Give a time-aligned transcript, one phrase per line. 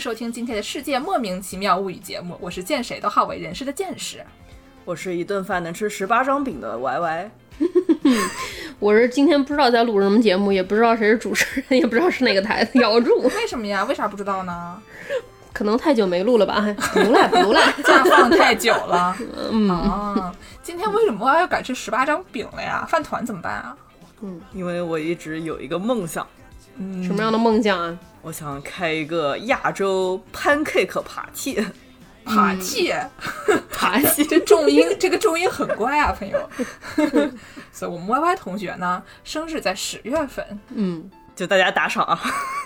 [0.00, 4.24] 收听今天的世界莫名其妙物语节目，我是见谁都好为人师的见识。
[4.86, 7.30] 我是一顿饭能吃十八张饼的 Y Y。
[8.80, 13.84] 我是今天不知道在录什么节目，也不知道谁是主持人，也不知道是哪个台的咬住，为什么呀？
[13.84, 14.82] 为啥不知道呢？
[15.52, 16.74] 可能太久没录了吧？
[16.94, 19.14] 不赖不赖， 假放太久了。
[19.50, 22.86] 嗯啊，今天为什么要改吃十八张饼了呀？
[22.88, 23.76] 饭团怎么办啊？
[24.22, 26.26] 嗯，因为我一直有一个梦想。
[26.78, 27.98] 嗯，什么样的梦想啊？
[28.22, 31.64] 我想开一个亚洲 pancake party。
[32.22, 32.92] 爬气，
[33.72, 36.38] 爬气，这重音，这个重音很怪啊，朋友。
[37.72, 42.20] 所以，我们 Y Y 同学呢，生日在十月份，嗯，就大家打赏啊。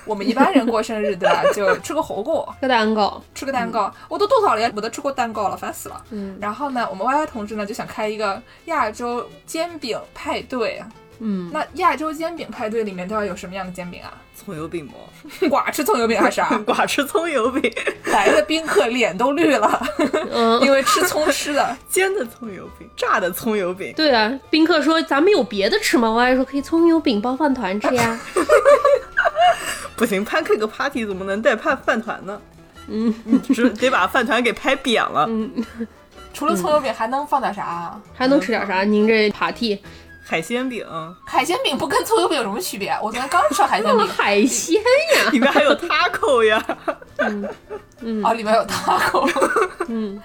[0.05, 1.43] 我们一般人过生日对吧？
[1.55, 3.91] 就吃个火锅，吃个蛋糕，吃个蛋糕。
[4.09, 6.05] 我都多少年我都吃过蛋糕了，烦死了。
[6.11, 6.37] 嗯。
[6.41, 10.83] 然后呢，我们 Y Y 同志呢就想开一个亚洲煎饼派对。
[11.21, 14.13] 嗯，那亚洲煎饼派对里面都要有什么样的煎饼啊？
[14.35, 14.93] 葱油饼吗？
[15.43, 16.49] 寡吃葱油饼还是啥？
[16.67, 17.73] 寡吃葱油饼。
[18.07, 19.83] 来的宾客脸都绿了，
[20.63, 21.77] 因为吃葱吃的。
[21.89, 23.93] 煎的葱油饼，炸的葱油饼。
[23.97, 26.11] 对啊，宾客说咱们有别的吃吗？
[26.11, 28.21] 我还说可以葱油饼包饭团吃呀。
[29.97, 32.41] 不行，pancake party 怎么能带饭饭团呢？
[32.89, 33.15] 嗯，
[33.55, 35.25] 是得把饭团给拍扁了。
[35.29, 35.51] 嗯，
[36.35, 37.99] 除了葱油饼还能放点啥？
[38.13, 38.83] 还能吃点啥？
[38.83, 39.79] 您这 party。
[40.27, 40.85] 海鲜饼，
[41.27, 42.91] 海鲜饼不跟葱油饼有什么区别？
[43.03, 46.65] 我昨天刚吃海鲜饼，海鲜呀， 里面还有 taco 呀，
[47.19, 47.49] 嗯
[48.01, 49.31] 嗯，哦，里面有 taco，
[49.89, 50.21] 嗯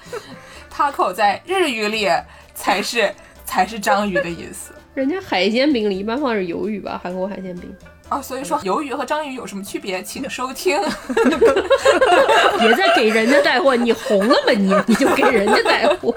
[0.73, 2.07] ，taco 在日语里
[2.55, 3.13] 才是
[3.45, 4.73] 才是章鱼的意思。
[4.93, 6.99] 人家海鲜饼里一般放是鱿鱼吧？
[7.03, 7.75] 韩国海鲜饼
[8.07, 10.01] 啊，所以说鱿鱼和章鱼有什么区别？
[10.01, 10.79] 请收听。
[12.59, 14.73] 别再给人家带货，你红了吧你？
[14.87, 16.15] 你就给人家带货，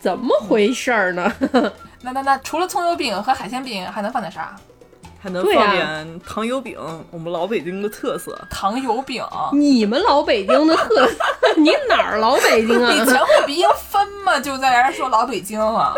[0.00, 1.32] 怎么回事儿呢？
[2.02, 4.54] 那那那除了葱油饼和海鲜饼，还能放点啥？
[5.20, 6.78] 还能放点糖油饼，
[7.10, 8.40] 我们老北京的特色。
[8.48, 11.16] 糖油饼，你们老北京的特色？
[11.58, 12.92] 你哪儿老北京啊？
[12.92, 15.92] 你前后鼻音分嘛，就在这说老北京啊。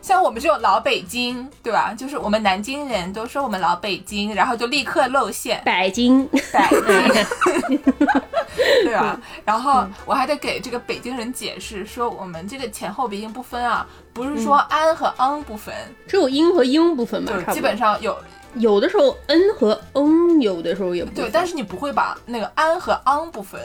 [0.00, 1.92] 像我们这种老北京，对吧？
[1.98, 5.60] 就是我们南京人都说我们老北京，然后就立刻露馅。
[5.64, 6.40] 北京，北
[7.68, 7.82] 京，
[8.84, 9.20] 对吧？
[9.44, 15.74] 然后我还得给这个北京人解释说，我们这个前后鼻音不分啊，不是说安和昂不分，
[16.06, 17.32] 只有音和英不分嘛？
[17.52, 18.16] 基本上有。
[18.58, 23.60] 有的时候 n 和 n，有的时候也不对，但是你不会把那个安和昂不分。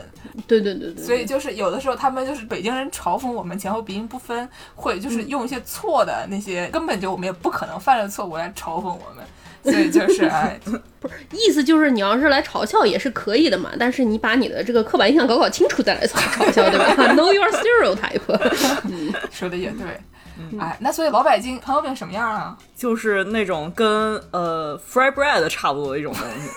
[0.46, 1.02] 对对对对。
[1.02, 9.26] 所以就是有的时候他们就是北京人嘲讽我们前后鼻音不分，会就是用一些错的那些根本就我们也不可能犯的错误来嘲讽我们。
[9.64, 10.60] 所以就是哎，
[11.00, 16.18] 不是意思就是你要是来嘲笑也是可以的嘛，但是你把你的这个刻板印象搞搞清楚再来嘲
[16.52, 16.96] 笑，对吧？
[17.16, 18.82] Know your stereotype。
[18.86, 19.86] 嗯，说的也对。
[20.60, 22.58] 哎，那所以老北京糖油饼什么样啊？
[22.76, 26.50] 就是那种跟呃 fry bread 差不多的一种东西。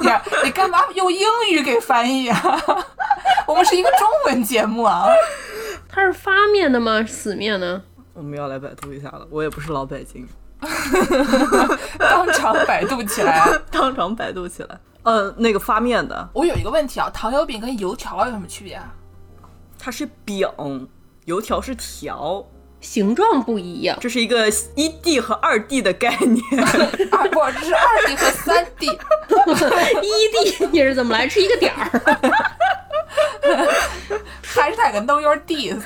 [0.00, 0.08] 你
[0.44, 1.20] 你干嘛用英
[1.52, 2.60] 语给翻译啊？
[3.46, 5.06] 我们是一个中文节目啊。
[5.88, 7.04] 它是发面的吗？
[7.06, 7.80] 死面呢？
[8.14, 9.24] 我们要来百度一下了。
[9.30, 10.26] 我也不是老北京。
[11.98, 14.78] 当场百度起来， 当场百度起来。
[15.02, 16.28] 呃，那个发面的。
[16.32, 18.92] 我有一个问题啊，糖油饼跟油条有什么区别啊？
[19.78, 20.48] 它是饼，
[21.26, 22.46] 油条是条。
[22.80, 26.42] 形状不一样，这是一个一 D 和二 D 的概念。
[27.10, 28.86] 啊不，这是二 D 和三 D。
[30.02, 31.26] 一 D 你是怎么来？
[31.26, 31.88] 是一个点儿。
[34.42, 35.80] 还是哪个 Know Your Ds？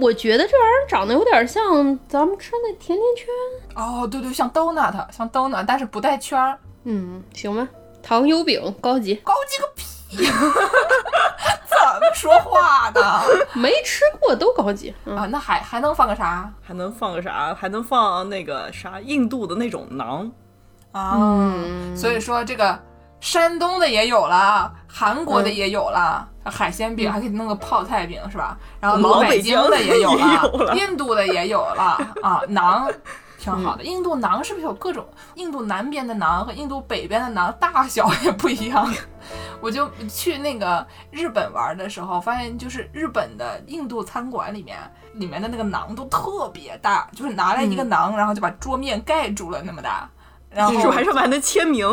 [0.00, 3.26] 我觉得这玩意儿长得有点像咱们吃那甜甜圈。
[3.74, 6.58] 哦，对对，像 Donut，像 Donut，但是不带圈儿。
[6.84, 7.66] 嗯，行吧。
[8.02, 9.84] 糖油饼高级，高级个屁！
[11.68, 13.02] 怎么说话的？
[13.54, 15.26] 没吃过都高级啊！
[15.26, 16.48] 那还还能放个啥？
[16.62, 17.54] 还能放个啥？
[17.54, 19.00] 还能放那个啥？
[19.00, 20.30] 印度的那种馕
[20.92, 21.42] 啊！
[21.96, 22.78] 所以说这个
[23.20, 28.56] 山东的也有了，韩国的也有了，海鲜饼还可以弄个泡菜饼是吧？
[28.80, 32.40] 然后老北京的 也有了，印度的也有了啊！
[32.48, 32.92] 馕。
[33.38, 35.06] 挺好的，印度馕是不是有各种？
[35.34, 38.92] 印度南边的馕和印度北边的馕大小也不一样。
[39.60, 44.76] 我就去那个日本玩的时候，发现就是日本的印度餐馆里面，
[45.14, 50.10] 里面的那个馕都特别大，就是拿来一个馕，然后就把桌面盖住了那么大。
[50.56, 51.86] 然后还上面还能签名。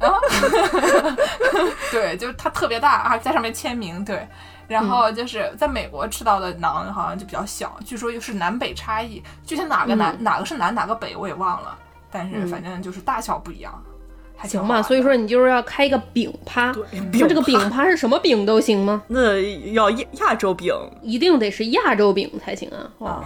[1.92, 4.04] 对，就是它特别大，啊在上面签名。
[4.04, 4.26] 对。
[4.68, 11.76] 然后就是在美国吃到的馕好像就比较小，据说又是南北差异，具体哪个南哪个是南哪个北我也忘了，
[12.10, 13.82] 但是反正就是大小不一样，
[14.34, 14.80] 还行吧。
[14.80, 16.72] 所以说你就是要开一个饼趴，
[17.12, 19.02] 那这个饼趴是什么饼都行吗？
[19.08, 19.38] 那
[19.72, 22.88] 要亚亚洲饼，一定得是亚洲饼才行啊！
[22.98, 23.22] 哇，哦，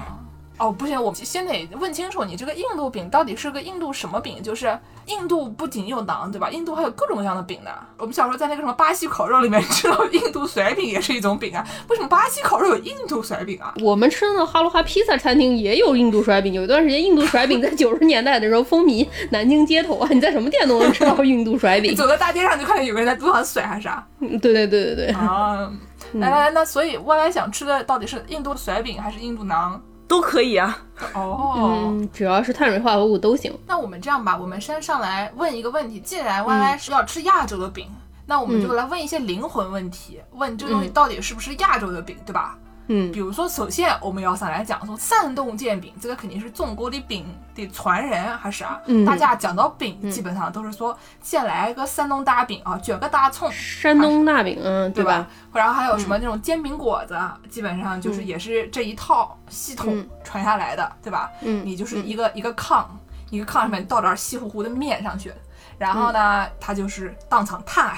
[0.78, 4.42] 不行，我们先得问清楚，你这个印度饼到底是个印度什么饼？
[4.42, 6.48] 就是印度不仅有馕，对吧？
[6.50, 7.70] 印度还有各种各样的饼呢。
[7.98, 11.66] 我们小时候在那个什么巴西烤肉里面 吃到印度甩饼也是一种饼啊。
[11.88, 13.74] 为什么巴西烤肉有印度甩饼啊？
[13.82, 16.52] 我们吃的哈罗哈披萨餐厅也有印度甩饼。
[16.54, 20.08] 有一段时间，印度甩饼在九十年代的时候风靡南京街头啊！
[20.10, 21.94] 你在什么店都能吃到印度甩饼。
[21.96, 24.06] 走在大街上就看见有个人在路上甩，还是啥？
[24.18, 25.06] 对对对对对。
[25.08, 25.70] 啊，
[26.14, 29.78] 来来来，那所以歪歪想吃的到底是印度甩饼还是印度馕？
[30.08, 30.78] 都可以啊，
[31.14, 33.52] 哦，只要是碳水化合物都行。
[33.66, 35.98] 那我们这样吧，我们先上来问一个问题。
[36.00, 37.88] 既然 Y Y 是要吃亚洲的饼，
[38.26, 42.56] 那我们就来问一些灵魂问题，问这东西到底是不是亚洲的饼，对吧？
[42.88, 48.80] 嗯，比如说，首先我们要上来讲说山东煎饼，这个肯定是中国的饼的传人，还是啊？
[48.86, 53.50] 嗯，大家讲到饼，基本上都是说先来个山东大饼啊，卷个大葱。
[53.50, 55.26] 山东大饼，嗯，对吧？
[55.52, 57.18] 然后还有什么那种煎饼果子，
[57.48, 61.30] 基本上就是也是这一套系统传下来的，对吧？
[61.40, 62.84] 嗯，你就是一个一个炕，
[63.30, 65.32] 一个炕上面倒点稀乎乎的面上去，
[65.76, 67.96] 然后呢，它就是当场摊，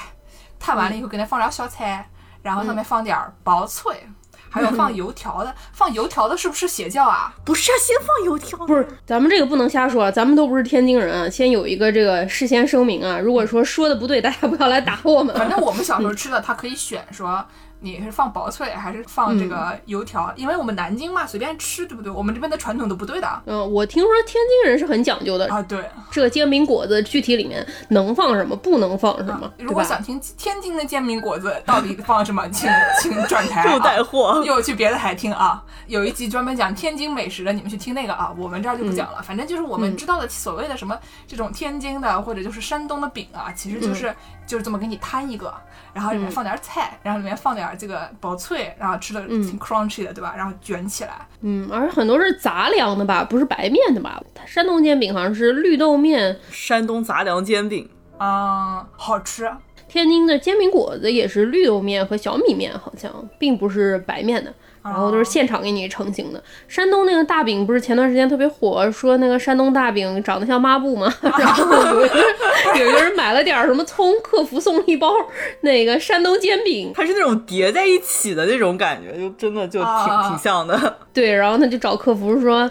[0.59, 2.09] 摊完了以后给它放点小菜，
[2.41, 4.03] 然后上面放点薄脆。
[4.51, 7.35] 还有放油条的，放油条的是不是邪教啊？
[7.45, 8.59] 不是啊，先放油条。
[8.67, 11.29] 不是，咱们这个不能瞎说，咱们都不是天津人啊。
[11.29, 15.35] 先有一个这个事先声明啊，如果说说的不对，大家不要来打我们。
[15.37, 17.45] 反正我们小时候吃的，他可以选说。
[17.81, 20.33] 你是放薄脆还是放这个油条？
[20.37, 22.11] 因为我们南京嘛，随便吃，对不对？
[22.11, 23.43] 我们这边的传统都不对的。
[23.47, 25.63] 嗯，我听说天津人是很讲究的啊。
[25.63, 29.51] 对，这个煎饼果子具体里面能放什么，不能放什么。
[29.59, 32.69] 如果想听天津的煎饼果子到底放什么，请
[33.01, 35.63] 请转台 又带货， 又去别的台听啊。
[35.87, 38.35] 有一集专门讲天津美食的，你们去听那个啊。
[38.37, 39.23] 我们这儿就不讲了。
[39.23, 44.15] 反正就是我们知道的所谓的什么这种天津的或者就是山东的饼啊，其实就是
[44.49, 45.55] 就是这么给你摊一个。
[45.95, 50.35] 然后里面放点菜，然后里面放点这个薄脆，然后吃的挺 crunchy 的，对吧？
[50.37, 54.23] 然后卷起来，嗯，而且很多是杂粮的吧，不是白面的吧？
[54.47, 59.51] 山东煎饼好像是绿豆面，山东杂粮煎饼啊，好吃。
[59.89, 64.55] 天津的煎饼果子也是绿豆面和小米面，好像并不是白面的。
[64.91, 66.43] 然后都是现场给你成型的。
[66.67, 71.13] 山东那个大饼不是前段时间特别火，说那个山东大饼长得像抹布吗？
[71.23, 72.19] 然后 有一个
[72.79, 75.13] 有个人买了点什么葱，客服送了一包
[75.61, 80.99] 那个山东煎饼，它是那种叠在一起的那种感觉，就真的就挺挺像的。
[81.13, 82.71] 对，然后他就找客服说。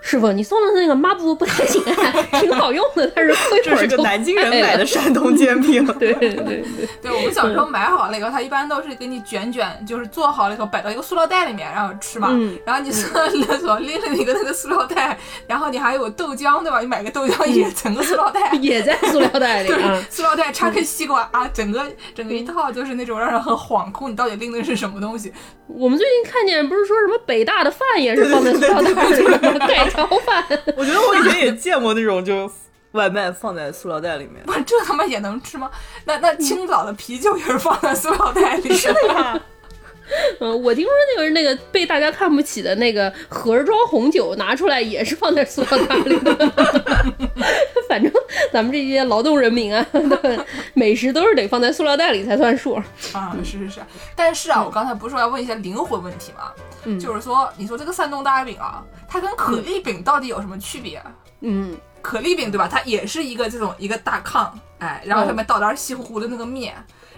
[0.00, 1.82] 师傅，你送的那个抹布不太行，
[2.40, 5.84] 挺好用的，但是这是个南京人买的山东煎饼。
[5.98, 6.64] 对对对
[7.02, 12.28] 对，我们小时候买好了以后，他一般都是给你卷卷，就是做好了以后摆到一个塑料袋里面，然后吃嘛。
[12.64, 16.80] 然后你上厕所拎着一个那个塑料袋，然后你还有豆浆，对吧？
[16.80, 19.68] 你买个豆浆也整个塑料袋，也在塑料袋里。
[20.10, 21.84] 塑料袋插根西瓜啊，整个
[22.14, 25.32] 整个一套就是那种让人很恍惚，你到底拎的是什么东西？
[25.66, 29.02] 我们最近看见不是说什么北大的饭也是放在塑料袋里吗？
[29.88, 30.44] 盖条饭。
[30.76, 32.50] 我觉得我以前也见过那种，就
[32.92, 34.44] 外卖放在塑料袋里面。
[34.44, 35.70] 不，这他妈也能吃吗？
[36.04, 38.74] 那那青岛的啤酒也是放在塑料袋里。
[38.74, 39.40] 是的呀。
[40.40, 46.52] 嗯，我听说那个那个被大家看不起的那个盒装红酒拿出来也是放在塑料袋里的。
[47.88, 48.12] 反正
[48.52, 49.84] 咱们这些劳动人民啊，
[50.74, 52.84] 美食都是得放在塑料袋里才算数啊。
[53.44, 53.80] 是是是，
[54.14, 56.52] 但是啊，我刚才不是说要问一些灵魂问题吗？
[56.84, 61.02] 嗯，就是说，你说这个山东大饼啊，它跟可丽饼到底有什么区别？
[61.40, 62.68] 嗯，可丽饼对吧？
[62.70, 64.48] 它也是一个这种一个大炕，
[64.78, 66.74] 哎，然后上面倒点稀乎乎的那个面。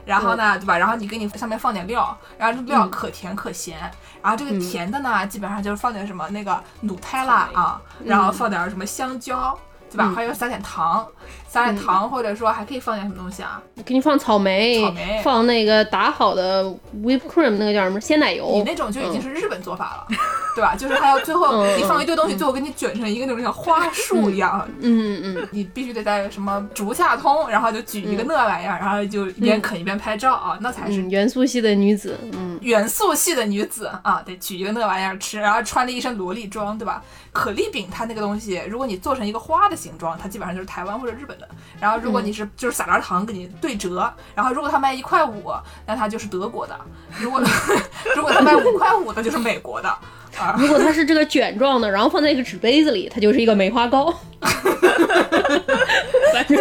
[0.06, 0.78] 然后呢，对吧？
[0.78, 3.78] 然后你给你上面放点料，然后这料可甜可咸。
[4.23, 9.56] 然后这个甜的呢，基本上就是放点什么那个努泰拉啊，然后放点什么香蕉，
[9.90, 10.12] 对吧？
[10.14, 11.06] 还有撒点糖。
[11.49, 13.61] 撒点糖，或者说还可以放点什么东西啊？
[13.85, 16.65] 给你放草莓，草莓，放那个打好的
[17.03, 18.50] whipped cream，那个叫什么鲜奶油？
[18.55, 20.17] 你那种就已经是日本做法了，
[20.55, 20.77] 对吧？
[20.77, 24.67] 就是还要最后你放一堆东西，最后给你卷成一个那种像花束一样。
[24.81, 25.49] 嗯嗯嗯。
[25.50, 32.17] 你必须得在什么竹下通，然后就举一个那玩意儿，然后就一边啃一边拍照啊，那才是元素系的女子。
[32.33, 37.03] 嗯，元素系的女子啊，得举一个那玩意儿吃，然后穿了一身萝莉装，对吧？
[37.33, 41.49] 可丽饼它那个东西，如果你做成一个花的形状，它基本上就是台湾或者日本的。
[41.81, 45.52] 然后如果你是就是撒点糖给你对折，然后如果它卖一块五，
[45.87, 46.75] 那它就是德国的；
[47.19, 47.40] 如果
[48.17, 49.88] 如果它卖五块五，那就是美国的。
[50.38, 54.14] 啊，如果它是这个卷状的，然后放在一个纸杯子里，它就是一个梅花糕。
[56.33, 56.57] 反正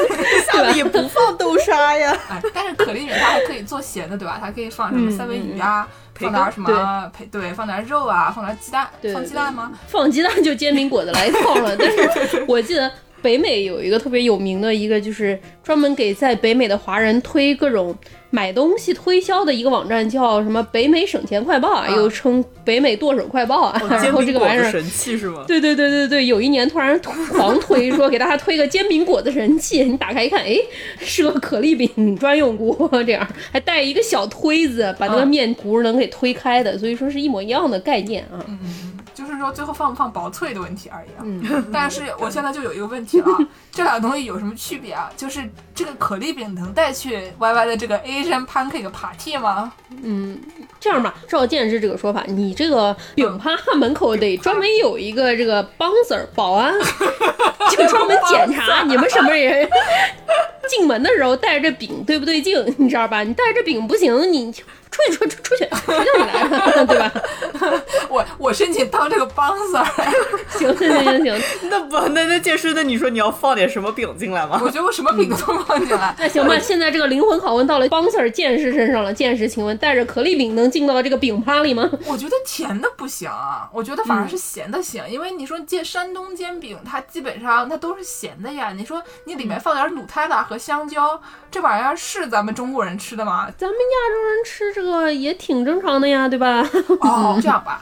[0.51, 2.12] 下面也不放豆沙呀。
[2.29, 4.39] 哎，但是可丽饼它还可以做咸的，对吧？
[4.41, 5.88] 它可以放什么三文鱼啊。
[6.15, 7.12] 放点什么？
[7.15, 8.89] 配对，放点肉啊，放点鸡蛋。
[9.13, 9.72] 放鸡蛋吗？
[9.88, 11.77] 放鸡蛋就煎饼果子来一套了。
[11.77, 17.95] 但是我记得北美有一个特别有名的一个，就是专门给在北美的华人推各种
[18.31, 23.81] 买东西推销的一个网站，叫什么“北美省钱快报”啊，啊又称“北美剁手快报”啊。
[23.89, 25.43] 然后这个玩意儿，神器是吗？
[25.48, 27.00] 对对对对对，有一年突然
[27.31, 30.55] 狂推说给大家推个煎饼果子神器， 你打开一看，哎，
[31.00, 38.38] 是个可丽饼专用锅，这样还带一个小推子，把那个嗯面糊能给推开的，所以说是一模一样的概念啊。
[38.48, 38.59] 嗯
[39.12, 41.19] 就是说最后放不放薄脆的问题而已啊。
[41.24, 41.43] 嗯，
[41.74, 43.27] 但是我现在就有一个问题了，
[43.69, 45.12] 这俩东西有什么区别啊？
[45.17, 45.41] 就是
[45.75, 49.71] 这个可丽饼能带去 Y Y 的这个 Asian pancake party 吗？
[50.03, 50.39] 嗯
[50.79, 56.73] 这样吧，照剑之这个说法，你这个饼趴门口得专门有一个这个 bouncer 保安，
[57.71, 59.67] 就专门检查你们什么人
[60.69, 63.23] 进门的时候带着这饼对不对劲， 你知道吧？
[63.23, 64.63] 你带着饼不行，你出
[65.07, 67.11] 去出出出去，谁叫你来的，对吧？
[68.09, 69.85] 我我申请当这个 bouncer，
[70.57, 74.59] 行行行行， 那不，那那剑师，那你说你要放点什么饼进来吗？
[74.63, 76.15] 我觉得我什么饼都放进来。
[76.17, 81.88] 那行吧，现在这个灵魂拷问到了 bouncer 剑士身上了，剑士，请问带着可丽饼能进到这个饼趴里吗？
[82.07, 88.73] 我觉得甜的不行啊，我觉得反而是咸的行，因为你说煎山东煎饼，它基本上它都是咸的呀。
[88.75, 93.48] 你说你里面放点鲁泰达和香蕉，这玩意儿是咱们中国人吃的吗？
[93.58, 96.62] 咱们亚洲人吃这个也挺正常的呀，对吧？
[97.01, 97.82] 哦， 这样吧，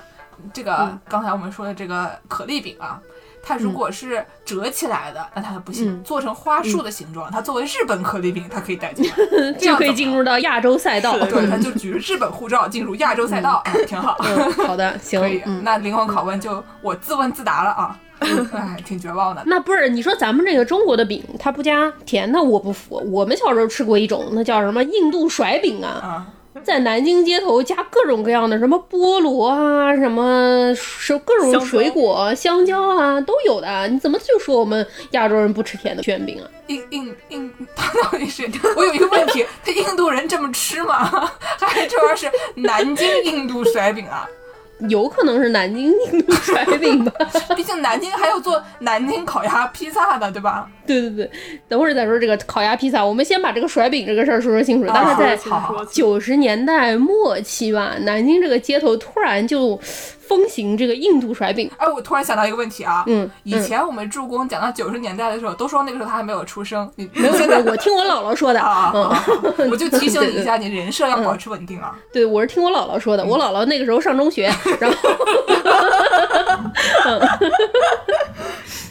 [0.53, 2.99] 这个刚才我们说的这个可丽饼啊，
[3.43, 9.15] 它如果是折起来的，那它不行；嗯做成花束的形状，它作为日本可丽饼，它可以带进来，
[9.59, 11.17] 这就可以进入到亚洲赛道。
[11.17, 14.17] 对， 它就举着日本护照进入亚洲赛道，哎，挺好。
[14.23, 15.63] 嗯，好的，行可以，，嗯。
[15.63, 17.97] 那灵魂拷问就我自问自答了啊，
[18.53, 19.43] 哎，挺绝望的。
[19.45, 23.01] 那不是你说咱们这个中国的饼，它不加甜的，我不服。
[23.11, 26.27] 我们小时候吃过一种，那叫什么印度甩饼啊，啊，
[26.63, 33.87] 在南京街头加各种各样的什么菠萝啊，什么是各种水果、香蕉啊都有的。
[33.87, 36.45] 你怎么就说我们亚洲人不吃甜的卷饼啊？
[36.67, 38.49] 印印印，他到底是？
[38.75, 41.29] 我有一个问题，他印度人这么吃吗？
[41.61, 44.27] 还是这玩意儿是南京印度甩饼啊？
[44.89, 47.11] 有可能是南京印度甩饼吧？
[47.55, 50.69] 毕竟南京还有做南京烤鸭披萨的，对吧？
[50.89, 51.29] 对对对，
[51.67, 54.87] 等会儿再说这个烤鸭披萨，我们先把这个甩饼这个事儿说说清楚。
[54.87, 55.37] 大概在
[55.91, 61.69] 九十年代末期吧，南京这个街头突然就风行这个印度甩饼。
[61.77, 68.59] 哎，我突然想到一个问题啊，嗯，以前我们助攻讲到九十年代的时候，都说那个时候他还没有出生，你没有，现在 我听我姥姥说的。
[68.59, 68.91] 啊，
[69.69, 71.95] 我就提醒你一下， 你人设要保持稳定啊。
[72.13, 73.25] 对，我是听我姥姥说的。
[73.25, 74.97] 我姥姥那个时候上中学，然后，
[77.05, 77.19] 嗯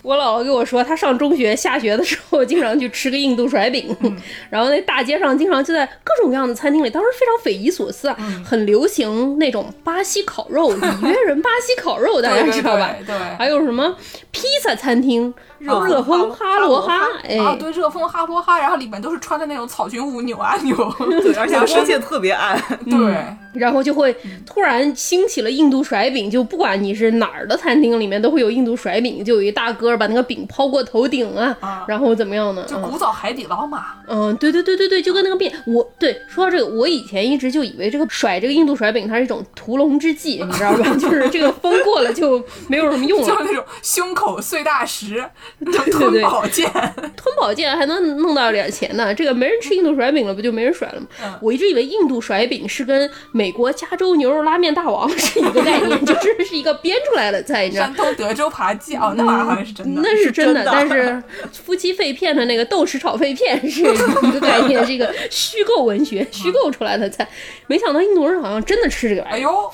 [0.06, 3.94] 我姥姥跟我说，她上中学下学的时候，经常去吃个印度甩饼，
[4.48, 12.94] 然后那大街上经常就在各种各样的餐厅里，当时非常匪夷所思啊，很流行那种巴西烤肉， 里约人巴西烤肉，大家知道吧？
[12.98, 13.16] 对对。
[13.36, 13.96] 还有什么
[14.30, 20.76] 披萨餐厅，热热风哈罗哈，哎，啊，对，热风哈罗哈，然后里面都是穿的那种草裙舞扭啊扭，
[21.22, 22.60] 对，而且光线特别暗。
[22.84, 32.64] 对， 然后就会突然兴起了印度甩饼，就不管你是哪儿的餐厅里面都会有印度甩饼，就有一大哥把那个饼抛过头顶啊，啊然后怎么样呢？
[32.68, 33.86] 就嗯古早海底捞嘛。
[34.06, 40.94] 嗯，对对对对对，就跟那个面，我对说到这个，我以前一直就以为这个甩这个印度甩饼它是一种屠龙之计，你知道吧？
[41.00, 45.24] 就是这个风过了就没有什么用了，就是那种胸口碎大石，
[45.64, 46.70] 就对吞对宝剑。
[47.16, 49.14] 吞宝剑还能弄到点钱呢。
[49.14, 51.06] 这个没人吃印度甩饼了，不就没人甩了吗？
[51.22, 60.02] 嗯我一直以为印度甩饼是跟美国加州牛肉拉面大王是一个概念，就是是一个编出来的菜，你知道吗山东德州扒鸡哦，那玩意儿好像是真的。
[60.02, 61.22] 那是 真的，是真的但是
[61.62, 67.26] 夫妻肺片的那个豆豉炒肺片是一个概念，是一个虚构文学、虚构出来的菜。
[67.66, 69.36] 没想到印度人好像真的吃这个玩意儿。
[69.36, 69.70] 哎呦，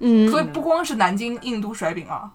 [0.00, 2.30] 嗯，所以不光是南京印度甩饼啊，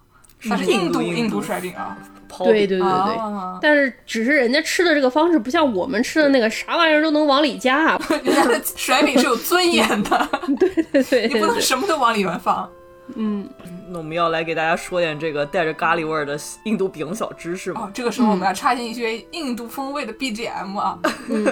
[0.50, 1.98] 它是印度印度甩饼啊。
[2.36, 2.88] 抛对对对对。
[2.88, 12.68] 啊，但是只是人家吃的这个方式不像我们吃的那个啥玩意儿都能往里加，啊 人家的甩饼是有尊严的， 对对对你不能，什么都往里面放。
[13.16, 13.48] 嗯，
[13.90, 20.98] 那我们要来给大家说点这个带着咖喱味儿的印度饼小知识哦吗？，这个时候我们要插进一些印度风味的 BGM 啊。
[21.30, 21.44] 嗯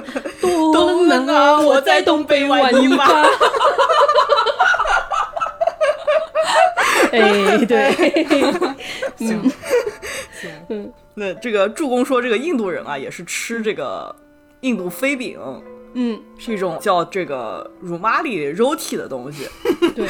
[0.71, 3.05] 东南啊，我在东北玩泥巴。
[7.19, 8.25] 哎，对，
[9.17, 9.51] 行，
[10.67, 10.93] 行。
[11.13, 14.15] 那这个助攻说，这个印度人啊，也是吃这个
[14.61, 15.37] 印度飞饼，
[15.93, 19.47] 嗯，是一种叫这个辱骂里肉体的东西。
[19.93, 20.07] 对，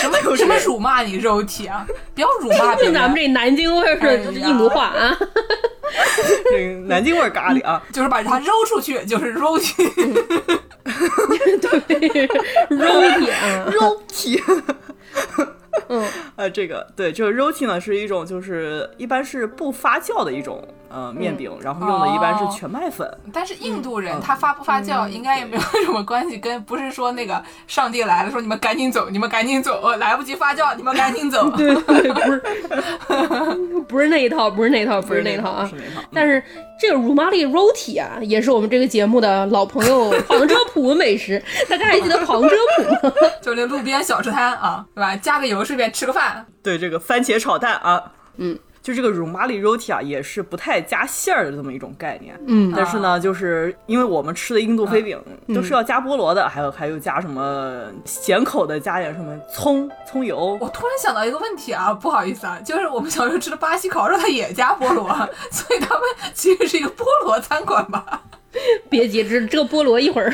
[0.00, 1.86] 什么就是什么辱骂你肉体啊？
[2.14, 5.18] 不要辱骂别就咱们，这南京味儿的印度话啊，
[6.50, 9.84] 这个南京味儿咖喱啊，就是把它揉出去，就是肉体。
[11.60, 12.26] 对，
[12.70, 14.42] 肉体啊，肉体。
[15.88, 16.06] 嗯，
[16.36, 23.10] 呃，这个对，这个 roti 呢是一种就是一般是不发酵的一种呃面饼，然后用的一般是全麦粉。
[23.32, 31.50] 但是印度人他发不发酵应该也没有什么关系，跟不是说那个上帝来了说你们赶紧走，你们赶紧走，来不及发酵，你们赶紧走。
[31.50, 32.42] 对对，不是
[33.88, 35.66] 不是那一套，不是那一套，不是那一套啊。
[35.66, 36.06] 是那套。
[36.12, 36.42] 但是
[36.78, 43.12] 这个 rumali roti 啊，也是我们这个节目的老朋友 旁遮普美食，大家还记得旁遮普吗？
[43.42, 45.16] 就那路边小吃摊啊，对吧？
[45.16, 46.46] 加个油，顺便吃个饭。
[46.62, 48.02] 对，这个番茄炒蛋啊，
[48.36, 48.58] 嗯。
[48.84, 52.38] 就这个 rumali roti 啊，也是不太加馅儿的这么一种概念。
[52.46, 55.18] 嗯，但是呢，就是因为我们吃的印度飞饼
[55.54, 60.58] 都是要加菠萝的，还有还有加什么咸口的，加点什么葱葱油。
[60.60, 65.08] 我突然想到一个问题啊，不好意思啊，就是我们小时候吃的巴西烤肉，它也加菠萝，
[65.50, 66.02] 所以他们
[66.34, 68.20] 其实是一个菠萝餐馆吧。
[68.88, 70.30] 别急，这这个菠萝一会儿，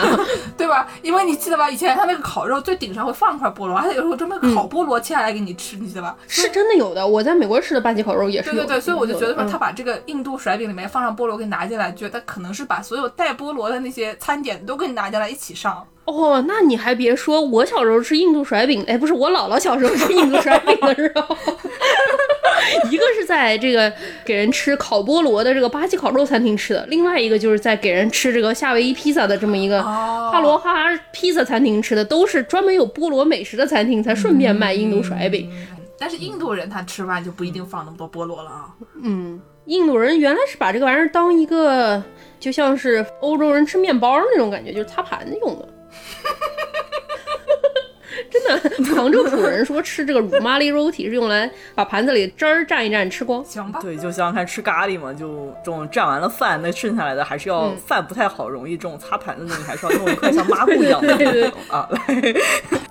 [0.56, 0.86] 对吧？
[1.02, 6.16] 因为你记得吧，以前他那个烤肉最顶上会放块菠萝，而且有时候专门烤菠萝切下来给你吃，你记得吧？
[6.28, 8.50] 是真的有的，我在美国吃的巴西烤肉也是。
[8.50, 15.86] 对对对，所以我就觉得说，他把这个印度甩饼里面放上菠萝给拿进来，觉得可能是把所有带菠萝的那些餐点都给你拿进来一起上。
[16.04, 21.34] 哦，那你还别说，我小时候吃印度甩饼，哎，不是我姥姥小时候吃印度甩饼的时候，
[22.90, 23.92] 一个是在这个
[24.24, 30.72] 给人吃烤菠萝的这个巴西烤肉餐厅吃的，另外一个就是在给人吃这个夏威夷披萨的这么一个哈罗哈
[31.12, 35.50] 披萨餐厅吃的，都是专门有菠萝美食的餐厅才顺便卖印度甩饼。
[35.98, 38.66] 但是印度人他吃饭就不一定放那么多菠萝了啊。
[39.02, 42.02] 嗯，印度人原来是把这个玩意儿当一个，
[42.38, 45.68] 就像是欧洲人吃面包那种感觉，就是擦盘子用的。
[48.44, 53.44] 真的，杭州普人说吃这个乳麻里肉体是用来把盘子里汁儿蘸一蘸吃光。
[53.44, 53.78] 行吧。
[53.80, 62.00] 对，就像看吃咖喱嘛，就这种蘸完了饭，那剩下来的还是要饭不太好，容易这种擦盘子的，你还是要弄一块像抹布一样的 对对 啊来。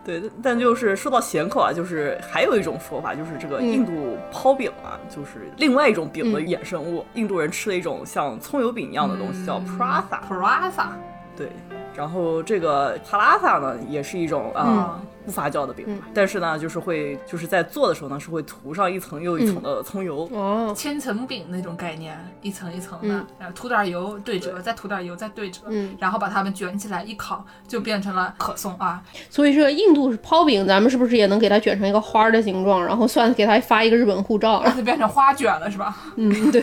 [0.06, 10.20] 对，但就是说到咸口啊，就是还有一种说法，就是这个印度泡饼啊，就是另外一种饼的衍生物，印度人吃的一种像葱油饼一样的东西，叫 prasa。
[10.30, 10.88] prasa。
[11.36, 11.50] 对，
[11.96, 15.02] 然后这个帕拉萨呢，也是一种啊。
[15.26, 20.30] 不发酵的饼，但是呢，就是会就是在做的时候呢，是会涂上一层又一层的葱油。
[20.32, 29.02] 哦，千层饼那种概念，一层一层的，然后涂点油对折，再涂点油再对折，嗯，然后把它们卷起来一烤，就变成了可颂啊。
[29.30, 35.98] 所以这个印度泡饼，咱们是不是也能给它卷成一个花的形状，然后算给它发一个日本护照， 让它变成花卷了是吧？
[36.16, 36.62] 嗯，对，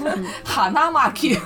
[0.44, 1.38] 哈纳马基。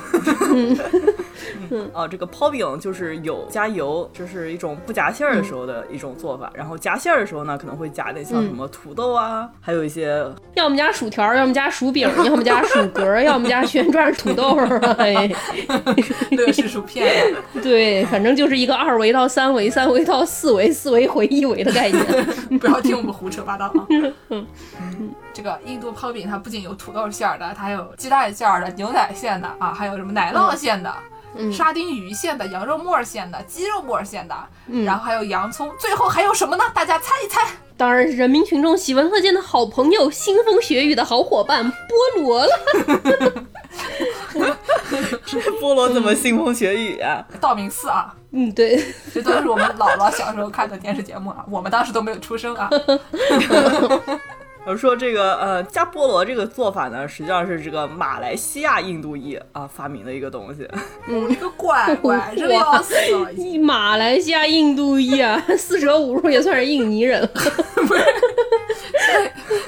[1.71, 6.51] 嗯，哦，这个泡饼就是有加油，就是一种不夹馅儿的时候的一种做法。
[6.55, 14.57] 然后夹馅儿的时候呢，可能会夹点像什么土豆啊，还有一些，要么加薯条，要么加薯饼，要么加薯格，要么加旋转土豆，
[14.99, 15.31] 哎，
[16.31, 17.35] 乐事薯片。
[17.63, 22.05] 对，反正就是一个二维到三维，三维到四维，四维回一维的概念。
[22.61, 23.87] 不要听我们胡扯八道啊。
[24.31, 24.47] 嗯，
[25.33, 30.93] 这个印度泡饼它不仅有土豆馅儿的，它还有鸡蛋馅儿的、牛奶馅的啊，还有什么奶酪馅的。
[31.53, 34.35] 沙丁鱼馅的、羊肉沫馅的、鸡肉沫馅的，
[34.85, 36.65] 然后还有洋葱，最后还有什么呢？
[36.75, 37.41] 大家猜一猜。
[37.77, 42.51] 当然是人民群众喜闻乐见的好朋友、腥风血雨的好伙伴菠萝了。
[45.27, 47.23] 这 菠萝怎么腥风血雨啊？
[47.39, 52.71] 道明寺啊，嗯，对，这都是我们姥姥小时候看的电视节目啊，我们当时都没有出生啊。
[54.67, 60.69] 我说这个呃加菠萝这个做法呢，实际上是这个马来西亚印度裔啊发明的一个东西。
[61.07, 63.31] 嗯，你个乖乖， 这个要死了！
[63.63, 67.29] 马来西亚印度裔啊， 四舍五入也算是印尼人了。
[67.29, 68.03] 不是，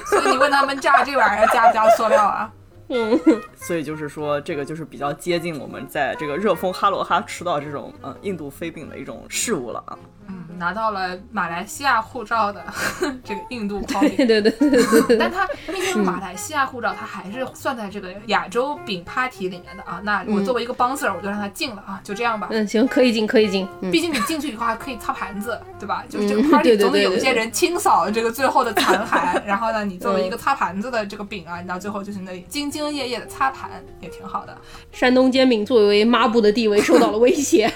[0.09, 2.51] 所以你问他们加这玩意儿加不加塑料啊？
[2.89, 3.17] 嗯，
[3.55, 9.97] 所以就是说，这个就是比较接近我们在这个热风哈罗哈吃到这种嗯印度飞饼的一种事物了啊。
[10.29, 12.63] 嗯，拿到了马来西亚护照的
[13.25, 15.17] 这个印度泡饼，对对对对对。
[15.17, 19.99] 但它 毕竟马来西亚护照，他还是算在这个亚洲饼 party 里面的啊。
[20.03, 22.47] 那我作为一个 bouncer，我就让他进了啊，就这样吧。
[22.51, 23.67] 嗯，行，可以进，可以进。
[23.91, 26.03] 毕竟你进去以后还可以擦盘子，对吧？
[26.07, 34.55] 就是这个 party 总得有一些人清扫这个最后的残骸， 然后呢，你作为一个擦盘子的这个饼啊，你到最后就是那里兢兢业业的擦盘，也挺好的。
[34.91, 37.71] 山东煎饼作为抹布的地位受到了威胁。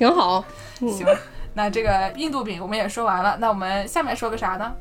[0.00, 0.42] 挺好。
[0.78, 1.06] 行，
[1.52, 4.72] 那这个印度饼我们也说完了，那我们下面说个啥呢？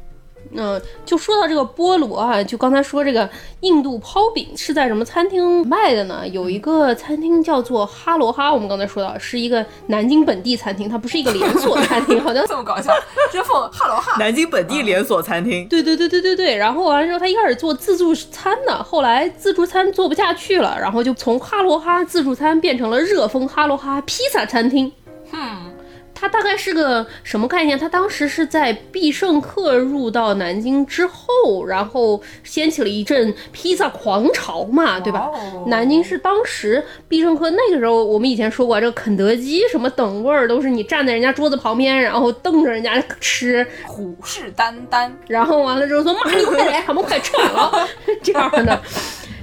[0.55, 3.29] 嗯，就说到这个菠萝啊，就刚才说这个
[3.59, 6.25] 印度泡饼是在什么餐厅卖的呢？
[6.29, 12.93] 有一个餐厅叫做哈罗哈，我们刚才说到是一个南京本地餐厅，它不是一个连锁餐厅，好像这么搞笑。
[13.29, 15.67] 这凤哈罗哈，南京本地连锁餐厅。
[15.67, 16.55] 对对对对对对。
[16.55, 24.89] 然后完了之后，他一开始做自助餐的，后来自助餐做不下去了，然后就从哈罗哈自助餐变成了热风哈罗哈披萨餐厅。
[25.31, 25.73] 嗯。
[26.21, 27.79] 它大概是个什么概念？
[27.79, 35.31] 它当时是在必胜客入到南京之后，然后掀起了一阵披萨狂潮嘛，对吧？
[35.67, 47.87] 南京是当时必胜客那个时候，我们以前说过，这个肯德基什么等位儿都是你站在人家桌子旁边，然后瞪着人家吃，虎视眈眈，然后完了之后说妈，你快来，我们快吃完了，
[48.21, 48.81] 这样的。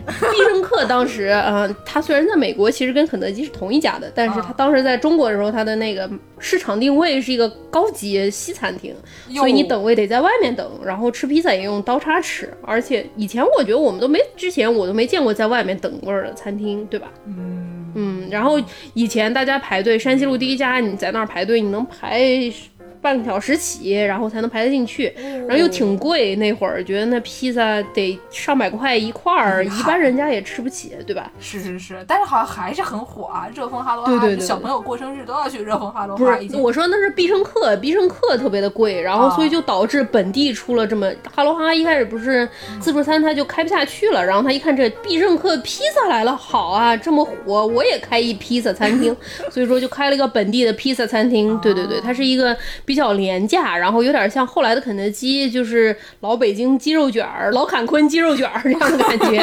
[0.07, 8.95] 必胜客当时，呃，它虽然在美国其实跟肯德基是同一家的，但是它当时在中国的时候，它的那个市场定位是一个高级西餐厅，
[9.35, 17.09] 所以你等位得在外面等，然后吃披萨也用刀叉吃，而且以前我觉得我们都没，之前我都没见过在外面等位的餐厅，对吧？
[17.27, 18.61] 嗯嗯，然后
[18.95, 22.53] 以前大家排队，山西路第一家，你在那儿排队，你能排。
[23.01, 25.13] 半个小时起，然后才能排得进去，
[25.47, 26.37] 然后又挺贵。
[26.37, 31.31] 那会儿觉得那披萨得上百块一块儿，一般人家也吃不起，对吧？
[31.39, 33.49] 是是是，但是好像还是很火啊！
[33.55, 36.37] 热风哈罗哈，对对对，小朋友过生日都要去热风哈罗哈。
[36.37, 41.73] 不是，我说那是必胜客，必胜客特别的贵，然后所以就导致本地出了这么哈罗哈。
[41.73, 42.49] 一开始不是
[42.81, 49.17] 自助餐，他就开不下去了，然后他一看这必胜客披萨来了，好啊，这么火，我也开一披萨餐厅，
[49.49, 51.57] 所以说就开了一个本地的披萨餐厅。
[51.61, 52.96] 对对对，它是一个比。
[52.97, 59.39] 比较廉价，然后有点像后来的肯德基，就是老北京鸡肉卷儿、老坎昆鸡肉卷儿这样的感觉。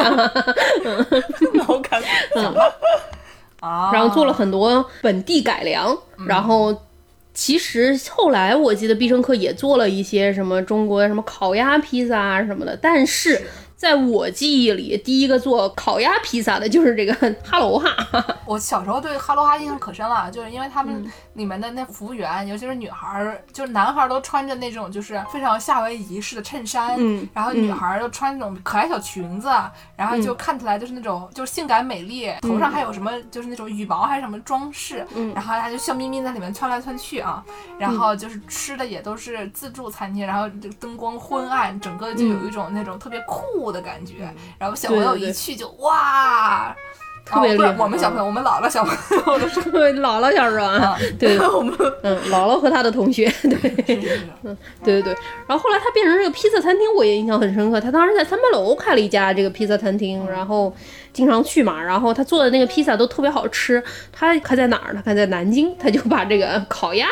[1.68, 2.44] 老坎昆
[3.60, 5.96] 啊， 然后做了很多本地改良。
[6.26, 6.76] 然后
[7.32, 13.40] 其实后来我记得必胜客也做了一些什么中国什么烤鸭披萨啊什么的，但是。
[13.84, 17.94] 在我记忆里，第一个做烤鸭披萨的就是这个哈罗哈。
[18.48, 29.50] 我小时候对哈罗哈印象可深了，就是因为他们里面的那服务员，尤其是女孩儿，就是男孩儿都穿着那种就是非常夏威夷式的衬衫，嗯，然后女孩儿都穿那种可爱小裙子，
[29.98, 37.44] 然后就看起来就是那种就是性感美丽，头上还有什么就是那种羽毛还是什么装饰，嗯，然后他就笑眯眯在里面窜来窜去啊，
[37.78, 43.73] 然后就是吃的也都是自助餐厅，然后灯光昏暗，整个就有一种那种特别酷。
[43.74, 44.14] 的感觉，
[44.58, 46.74] 然后小朋友一去就哇，
[47.26, 47.76] 特别厉害。
[47.78, 48.96] 我们小朋友，我们姥姥小朋
[49.34, 55.14] 友的时候，姥姥小时候啊，对， 我们嗯，姥姥和他的同学，对，嗯，对对对。
[55.48, 57.82] 然后后来他变成这个披萨餐厅，我也印象很深刻。
[57.82, 60.74] 他当时在三八楼开了一家这个披萨餐厅，然后。
[61.14, 63.82] 经常去嘛，然后他做的那个披萨都特别好吃。
[64.12, 65.02] 他开在哪儿呢？
[65.06, 67.08] 开在南京，他就把这个烤鸭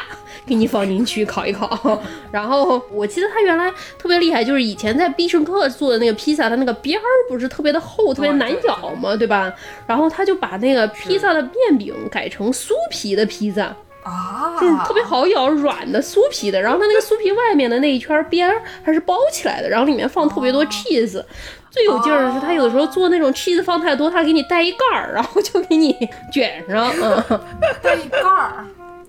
[0.46, 2.02] 给你放进去烤一烤。
[2.32, 9.54] 然后我记得他原来特别厉害，就是以前在必胜客做的那个披萨，它那个边儿不是特别的厚，特别难咬嘛，对吧？
[9.86, 16.60] 然后他就把那个披萨的面饼改成酥皮的披萨啊，就是特别好咬，软的酥皮的。
[16.60, 21.24] 然后他那个酥皮外面的那一圈边儿还是包起来的，然后里面放特别多 cheese。
[21.72, 25.98] 最有劲儿的是，他有的时候做那种 cheese 放太多，他给你带一盖儿，然后就给你
[26.32, 27.40] 卷上，嗯，
[27.82, 28.66] 带一盖儿。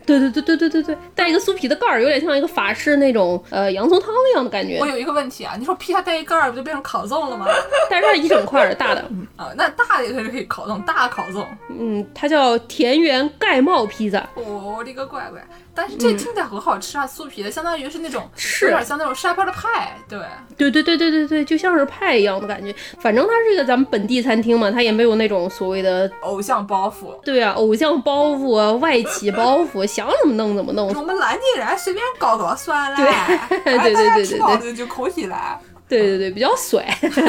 [0.06, 4.78] 对对对对对对对，带一个酥皮的盖儿，有点像一个法式那种呃洋葱汤那样的感觉。
[4.80, 7.46] 我有一个问题啊，你说披萨带一盖儿，不就变成烤粽了吗？
[7.90, 9.00] 但是它是一整块的大的
[9.36, 11.44] 啊，那大的也是可以烤粽，大烤粽。
[11.68, 14.28] 嗯，它叫田园盖帽披萨。
[14.34, 15.40] 我的个乖乖！
[15.74, 20.18] 但是这听起来很好吃啊，酥皮的，相当于是那种是有点像那种沙包的派，对。
[20.58, 22.74] 对对对对对对，就像是派一样的感觉。
[23.00, 27.18] 反正它是一个咱们本地餐厅嘛，它也没有那种所谓的偶像包袱。
[27.24, 30.88] 对啊，偶像包袱啊，外企包袱，想怎么弄怎么弄。
[30.88, 32.96] 我们南京人随便搞搞算了，
[33.64, 35.58] 对对对对对对，就可以了。
[35.88, 36.82] 对对对，比较甩，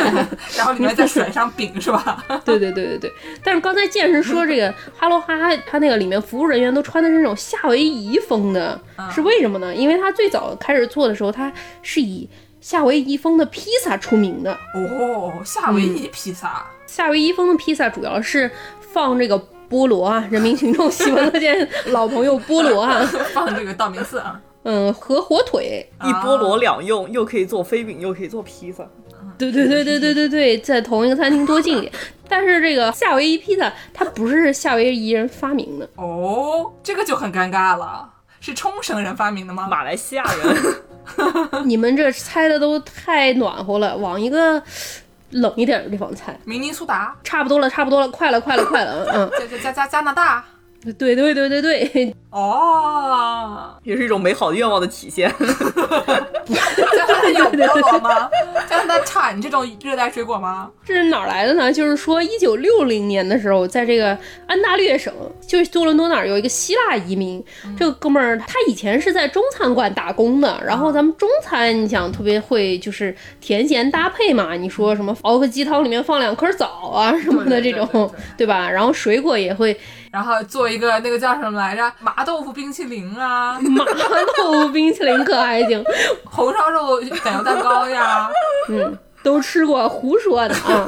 [0.55, 2.23] 然后里面再甩上饼是吧？
[2.45, 3.11] 对对对对对。
[3.43, 5.33] 但是刚才健身说这个哈喽哈，
[5.67, 8.79] 他那个里面服务人员都穿的是那种夏威夷风的，
[9.13, 9.75] 是为什么呢？
[9.75, 12.29] 因为他最早开始做的时候，他是以
[12.61, 14.57] 夏威夷风的披萨出名的。
[14.75, 18.49] 哦，夏威夷披萨，夏威夷风的披萨主要是
[18.79, 19.37] 放这个
[19.69, 24.39] 菠萝啊，人民群众喜闻乐见，老朋友菠萝啊， 放这个道明寺啊。
[24.63, 28.83] 嗯，和火腿一菠萝两用，又可以做飞饼，又可以做披萨。
[29.37, 31.91] 对对对对对对对，在同一个餐厅多近一点。
[32.29, 38.09] 但是这个夏威夷披萨，它不是夏威夷人发明的哦，这个就很尴尬了。
[38.39, 39.67] 是冲绳人发明的吗？
[39.69, 40.57] 马来西亚人。
[41.67, 44.61] 你们这猜的都太暖和了，往一个
[45.33, 46.37] 冷一点的地方猜。
[46.45, 47.15] 明尼苏达。
[47.23, 49.05] 差不多了，差不多了，快了，快了，快了。
[49.13, 49.29] 嗯。
[49.49, 50.43] 加加加加拿大。
[50.97, 55.33] 对对对对对， 哦，也是一种美好的愿望的体现。
[55.39, 58.29] 加拿大有菠萝吗？
[58.69, 60.69] 加拿大产这种热带水果吗？
[60.85, 61.71] 这是哪来的呢？
[61.71, 65.13] 就是说，一九六零年的时候，在这个安大略省，
[65.47, 67.41] 就是多伦多那儿有一个希腊移民，
[67.77, 78.69] 这个哥们儿他以前是在中餐馆打工的，然后咱们中餐你想特别会就是甜咸搭配嘛，你说什么熬个鸡汤里面放两颗枣啊什么的这种，对吧？
[78.69, 79.77] 然后水果也会。
[80.13, 83.83] 然后做一个那个叫什么来着，麻豆腐冰淇淋啊， 麻
[84.37, 85.83] 豆腐冰淇淋可还行，
[86.23, 88.29] 红烧肉奶油蛋糕呀，
[88.69, 90.85] 嗯，都吃过，胡说的啊。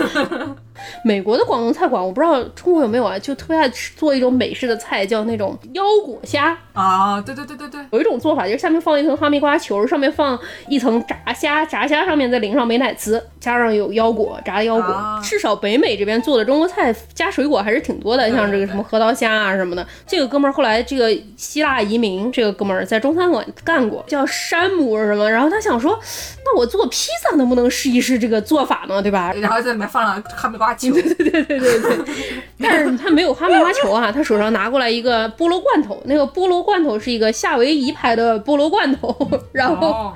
[1.03, 6.57] 美国的广东菜馆，我不知道中国有没有啊，就特别爱吃做一种美式的菜，叫那种腰果虾。
[6.73, 14.93] 啊，对对对对对，有一种做法就是下面放一层哈密瓜球，上面放一层炸虾，炸虾上面再淋上美乃滋，加上有腰果，炸的腰果。
[14.93, 19.85] 啊至少北美这边做的中国菜加水果还是挺多的，像这个什么核桃虾啊什么的。
[20.05, 25.97] 这个哥们儿后来这个希腊移民，这个哥们儿在中餐馆干过，叫山姆什么，然后他想说，
[26.45, 29.01] 那我做披萨能不能试一试这个做法呢？
[29.01, 29.33] 对吧？
[29.33, 32.15] 然后在里面放上哈密瓜球，对对对对对，
[32.61, 39.15] 但是他没有哈密瓜球啊，他手上拿过来一个菠萝罐头，那个菠萝罐头是一个夏威夷牌的菠萝罐头，
[39.51, 40.13] 然后哦。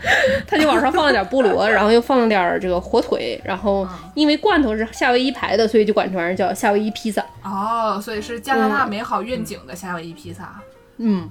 [0.48, 7.24] 他就往上放了点菠萝，然后又放了点这个火腿，然后因为罐头是夏威夷牌的，所以就管这玩意儿叫夏威夷披萨。
[7.44, 10.62] 哦，所以是加拿大美好愿景的夏威夷披萨，嗯，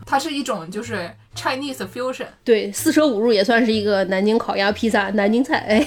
[0.07, 5.87] 它是一种就是 Chinese fusion，对，四舍五入也算是一个南京烤鸭披萨，南京菜，哎，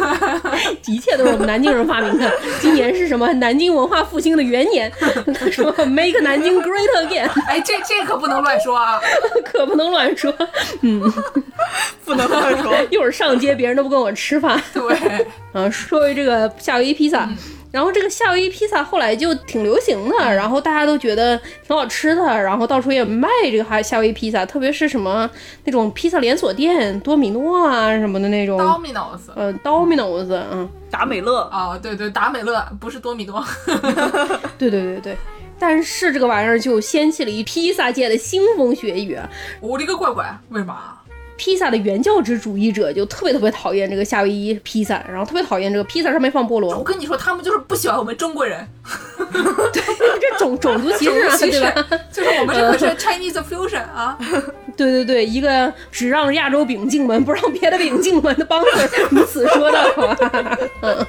[0.86, 2.30] 一切都是我们南京人发明的。
[2.60, 3.32] 今年是什么？
[3.34, 4.90] 南京文化复兴的元年，
[5.34, 9.00] 他 说 Make 南京 Great Again，哎，这这可不能乱说啊，
[9.44, 10.32] 可不能乱说。
[10.82, 11.00] 嗯
[12.04, 12.74] 不能乱说。
[12.90, 14.60] 一会儿上街，别人都不跟我吃饭。
[14.72, 17.28] 对，啊，说回这个夏威夷披萨，
[17.70, 25.28] 然后这个夏威夷披萨后来就挺流行的，然后大家都觉得挺好吃的，然后到处也卖这个夏夏威夷披萨，特别是什么
[25.64, 29.20] 那种披萨连锁店，多米诺啊什么的那种，Domino's。
[29.34, 33.44] 呃，Domino's，嗯，达美乐哦，对对，达美乐不是多米多，
[34.58, 35.16] 对对对对。
[35.58, 39.28] 但是这个玩意儿就掀起了一披萨界的腥风血雨啊！
[39.60, 40.94] 我的个乖乖，为嘛？
[41.40, 48.68] 披萨的原教旨主义者就特别特别讨厌这个夏威夷披萨，然后特别讨厌这个披萨上面放菠萝我，跟你说，他们就是不喜欢我们中国人，
[49.72, 49.82] 对
[50.20, 51.86] 这种种族歧视啊，其实对吧？
[52.12, 54.18] 就是我们这个是 Chinese fusion 啊，
[54.76, 58.68] 对对对，一个只让亚洲饼进门，不让别的饼进门的帮子
[59.10, 60.18] 如此说道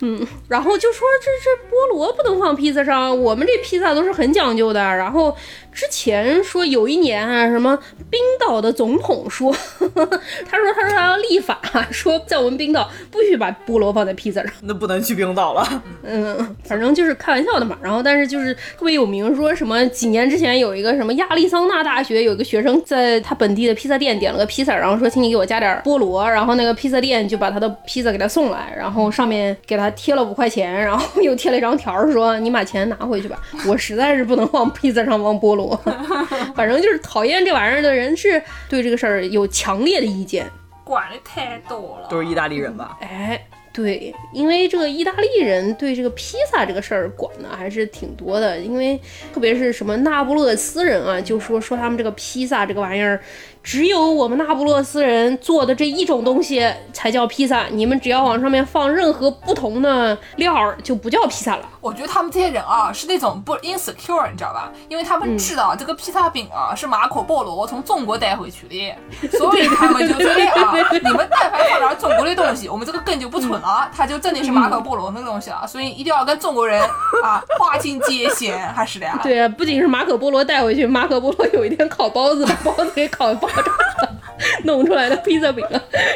[0.00, 4.80] 嗯，然后就说这这菠萝不能放披萨上，我们这披萨都是很讲究的。
[4.80, 5.34] 然后
[5.76, 11.60] 之前说有一年啊，什么冰岛的总统说， 他说他说他要立法，
[11.90, 14.50] 说在我们冰岛不许把菠萝放在披萨上。
[14.62, 15.82] 那不能去冰岛了。
[16.02, 17.76] 嗯，反正就是开玩笑的嘛。
[17.82, 35.65] 然后，但是就是特别有名，说什么几年之前有一个什么亚利桑那大学有一个学生在他本地的披萨店点了个披萨，然后说请你给我加点菠萝，然后那个披萨店就把他的披萨给他送来，然后上面给他贴了五块钱，然后又贴了一张条儿说你把钱拿回去吧， 我实在是不能往披萨上放菠萝。
[36.54, 40.46] 反正就是讨厌这玩意儿的人是对这个事儿有强烈的意见。
[40.84, 42.08] 管的太多了。
[42.08, 42.96] 都是意大利人吧？
[43.02, 49.00] 哎，对，因为这个意大利人对这个披萨这个事儿管的还是挺多的，因为
[49.34, 53.20] 特别是什么那不勒斯人啊，就说说他们这个披萨这个玩意儿，
[53.66, 61.68] 只有我们那不勒斯人做的这一种东西才叫披萨，你们只要往上面放任何不同的料儿，就不叫披萨了。
[61.80, 64.70] 我觉得他们这些人啊，是那种不 insecure，你知道吧？
[64.88, 68.94] 因为他们知道这个披萨饼啊是马可波罗从中国带回去的，
[69.36, 75.66] 所以他们就觉得啊，你们但凡放点中国的东西，我们这个根就不存了，它就真的是马可波罗那个东西了。
[75.66, 76.80] 所以一定要跟中国人
[77.24, 79.18] 啊划清界限，还是的呀。
[79.24, 83.48] 对啊，不仅是马可波罗带回去，马可波罗有一天烤包子，把包子给烤爆
[84.64, 85.64] 弄出来的披萨饼，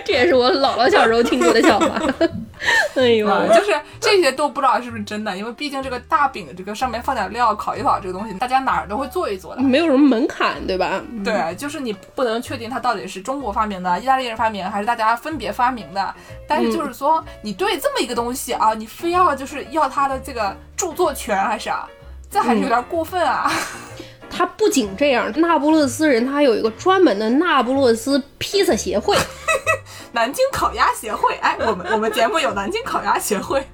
[0.04, 1.86] 这也是我姥姥小时候听过的笑话。
[2.94, 9.62] 哎呦，啊，就是这些都不知道是不是真的，因为毕竟这个大饼这个上面放点料烤一烤这个东西，大家哪儿都会做一做的。
[9.62, 11.00] 没有什么门槛，对吧？
[11.24, 16.14] 对，就是你不能确定它到底是中国发明的、意大利人发明，还是大家分别发明的。
[16.46, 21.88] 但是就是说，你对这么一个东西啊，你非要就是要它的这个著作权，还是啊，
[22.30, 23.50] 这还是有点过分啊。
[24.30, 29.16] 他不仅这样，那不勒斯人他还有一个专门的那不勒斯披萨协会。
[30.12, 33.64] 南京烤鸭协会，哎，我们我们节目有南京烤鸭协会。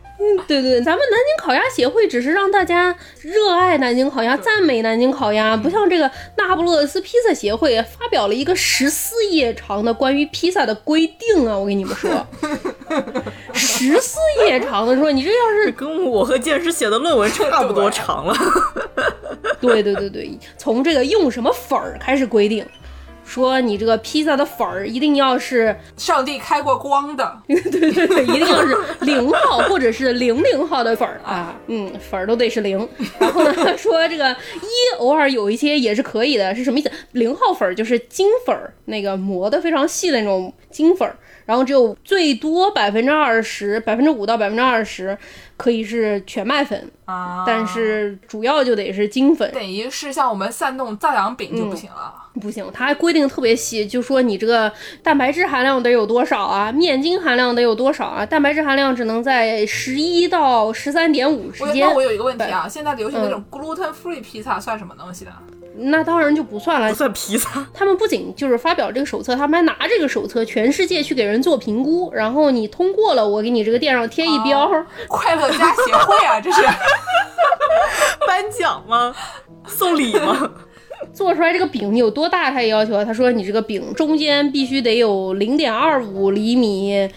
[0.47, 11.57] 对对，咱们南京烤鸭协会只是让大家热爱南京烤鸭，赞美南京烤鸭，不像这个那不勒斯披萨协会发表了一个十四页长的关于披萨的规定啊！
[11.57, 12.27] 我跟你们说，
[13.53, 18.35] 十四页长的说，你这要是跟我和剑师写的论文差不多长了。
[19.61, 22.65] 对对对对，从这个用什么粉儿开始规定，
[23.27, 32.89] 说你这个披萨的粉儿一定要是上帝开过光的，对 对对， 一定要是零号或者是零零号的粉儿啊，嗯，粉儿都得是零。
[33.19, 36.91] 然后呢，说这个一偶尔有一些也是可以的，是什么意思？
[37.13, 45.19] 零号粉儿就是精粉儿，那个磨的非常细的那种精粉儿，然后只有最多百分之二十，百分之五到百分之二十，
[45.57, 49.51] 可以是全麦粉，啊，但是主要就得是精粉。
[49.53, 52.15] 等于是像我们散冻藏阳饼就不行了。
[52.41, 54.71] 不行，它还规定特别细，就说你这个
[55.03, 61.87] 蛋白质含量得有多少啊，面筋含量得有多少啊，蛋白质含量只能在十一到十三点五之间。
[61.87, 65.33] 我那我有一个问题啊，现在流行那种 gluten free 披萨算什么东西的？
[65.79, 66.95] 那当然就不算了不。
[66.95, 74.71] 算披萨，他们不仅就是发表这个手册，他们还拿这个手册全世界去给人做评估，然后你通过了，我给你这个店上贴一标。
[75.07, 76.63] 快乐家协会啊，这是。
[78.27, 79.15] 颁奖吗？
[79.67, 80.51] 送礼吗？
[81.13, 83.05] 做出来这个饼你有多大，他也要求啊。
[83.05, 87.09] 他说你这个饼中间必须得有零点二五厘米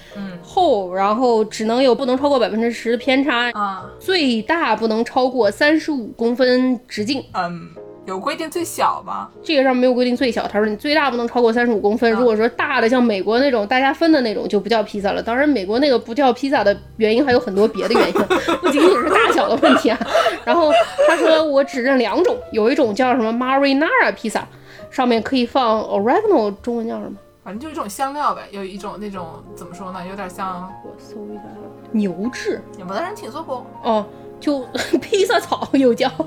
[0.41, 7.23] 厚，然后只能有不能超过百分之十的偏差，啊，最大不能超过三十五公分直径。
[7.33, 7.69] 嗯，
[8.09, 9.29] 有规定最小吗？
[9.43, 12.11] 这个上没有规定最小，他说你最大不能超过三十五公分。
[12.11, 15.21] 如果说大的像美国那种大家分的那种就不叫披萨了。
[15.21, 18.13] 当然，美国那个不叫披萨的原因还有很多别的原因，
[18.61, 19.99] 不仅仅是大小的问题啊。
[20.43, 20.71] 然后
[21.07, 24.47] 他说我只认两种，有一种叫什么 marinara 披萨，
[24.89, 27.17] 上面可以放 oregano，中文叫什么？
[27.43, 31.43] 反正就是一种香料呗，有一种那种怎么说呢，有点像我搜一下，
[31.91, 33.65] 牛至有没得人听说过？
[33.83, 34.05] 哦，
[34.39, 34.65] 就
[35.01, 36.09] 披萨草又叫。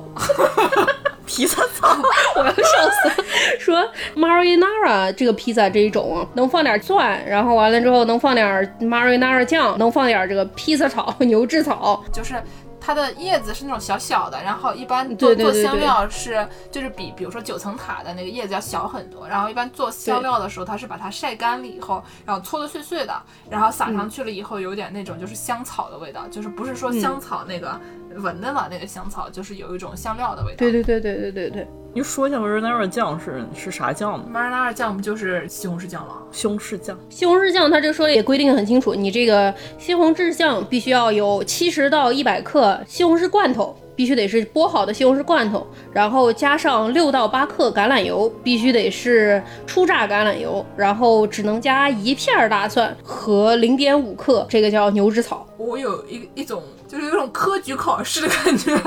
[1.27, 1.89] 披萨草，
[2.37, 3.15] 我要笑死了。
[3.59, 12.03] 说 marinara 这个披萨这一种啊，能放点蒜，然后完了之后能放点 marinara 酱，能放点这个披萨草、 牛至草。
[12.13, 12.43] 就是
[12.81, 27.81] 它的叶子是那种小小的，然后一般做做香料是就是比比如说九层塔的那个叶子要小很多，然后一般做香料的时候，它是把它晒干了以后，然后搓的碎碎的，然后撒上去了以后，有点那种就是香草的味道，就是不是说香草那个
[28.16, 30.57] 闻的嘛那个香草，就是有一种香料的味道。
[30.59, 36.18] 对对对对对对对，你说一下 marinara 酱是是啥酱吗？，marinara 酱不就是西红柿酱吗？
[36.31, 43.77] 西红柿酱，西红柿酱它这个说的也规定得很清楚，你这个西红柿酱必须要有七十到一百克西红柿罐头。
[43.94, 55.46] 必须得是剥好的西红柿罐头，然后加上六到八克橄榄油，必须得是初榨橄榄油，然后只能加一片儿大蒜和零点五克，这个叫牛脂草。
[55.59, 58.78] 我有一一种就是有种科举考试的感觉，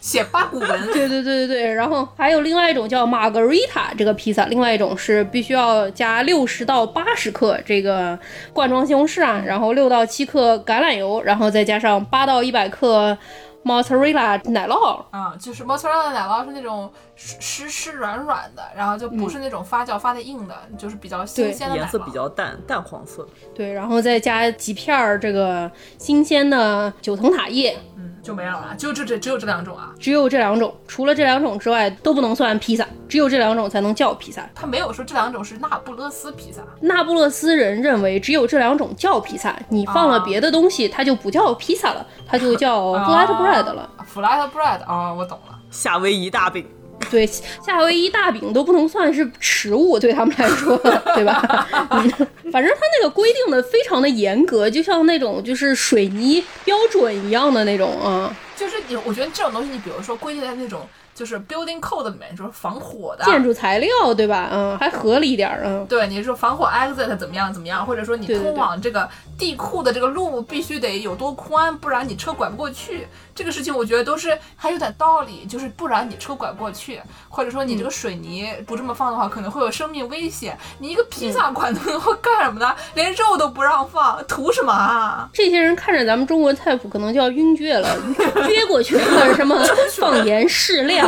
[0.00, 0.86] 写八股文。
[0.86, 8.18] 对对对对对，然后还有另外一种叫玛格丽塔这个披萨，另外一种是必须要加六十到八十克这个
[8.54, 13.18] 罐装西红柿啊，然后六到七克橄榄油，然后再加上八到一百克
[13.62, 15.04] mozzarella 奶酪。
[15.10, 16.90] 啊、就是 mozzarella 奶酪是那种
[17.22, 21.76] 湿湿湿软软的，然后就不是那种发酵发的硬的，就是比较新鲜的。
[21.76, 23.28] 颜色比较淡，淡黄色。
[23.54, 29.92] 对，然后再加几片儿这个新鲜的九层塔叶，嗯，就没有了，就这这只有这两种啊。
[29.98, 34.48] 只有这两种，除了这两种之外都不能算披萨，只有这两种才能叫披萨。
[34.54, 36.62] 他没有说这两种是那不勒斯披萨。
[36.80, 43.90] 那不勒斯人认为只有这两种叫披萨，你放了别的东西，它就不叫披萨了，它就叫 flatbread 了。
[44.10, 45.58] flat bread 啊、我懂了。
[45.70, 46.66] 夏威夷大饼，
[47.10, 50.76] 对，夏威夷大饼都不能算是食物，对他们来说，
[51.14, 51.66] 对吧？
[51.90, 52.10] 嗯，
[52.52, 63.24] 反正他那个规定的非常的严格，就像那种就是水泥标准一样的那种啊，就是你，我觉得这种东西，你比如说规定在那种就是 building code 里面，说防火的。
[63.24, 64.48] 建筑材料，对吧？
[64.52, 65.84] 嗯，还合理一点儿，嗯。
[65.86, 69.08] 对，你说防火 exit 怎么样怎么样，或者说你通往这个
[69.38, 73.06] 地库的这个路必须得有多宽，不然你车拐不过去。
[73.40, 77.00] 这个事情我觉得都是还有点道理，就是不然你车拐不过去，
[77.30, 80.58] 或者说你这个水泥不这么放的话，可能会有生命危险。
[80.78, 82.76] 你一个披萨馆能会干什么呢？
[82.92, 85.26] 连肉都不让放，图什么啊？
[85.32, 87.88] 这些人看着咱们中国菜谱，可能就要晕厥了，
[88.34, 89.58] 撅过去了，什么
[89.98, 91.06] 放盐适量，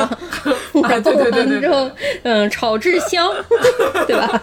[0.73, 1.91] 然后
[2.23, 3.31] 嗯炒制香，
[4.09, 4.41] 对吧？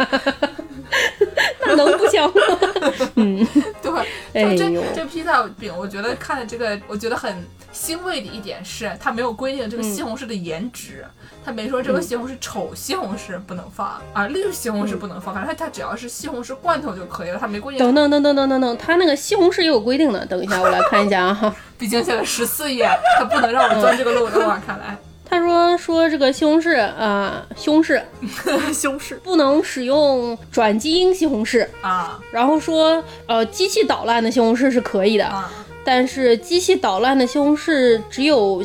[1.75, 2.41] 那能不香吗？
[3.15, 3.47] 嗯，
[3.81, 3.91] 对，
[4.33, 11.05] 哎就这、呦这披萨饼，我觉得看的这个，我觉得很欣慰的一点是，它没有规定这个西红柿的颜值，
[11.45, 17.79] 它没说这个西红柿丑西红柿不能放啊，绿西红柿不能放，反正它它只要是西红柿罐头就可以了，它没规定。
[17.85, 20.25] 等等等等等等等，他那个西红柿也有规定的。
[20.25, 21.55] 等一下，我来看一下啊。
[21.77, 24.61] 毕竟现在十四页，它不能让我钻这个漏洞啊！
[24.65, 24.97] 看来，
[25.29, 28.01] 他说说这个西红柿啊、西红柿。
[28.73, 29.15] 西红柿。
[29.19, 32.19] 不能使用转基因西红柿，啊。
[32.31, 35.51] 然后说呃机器捣烂的西红柿是可以的，啊，
[35.83, 38.63] 但是机器捣烂的西红柿只有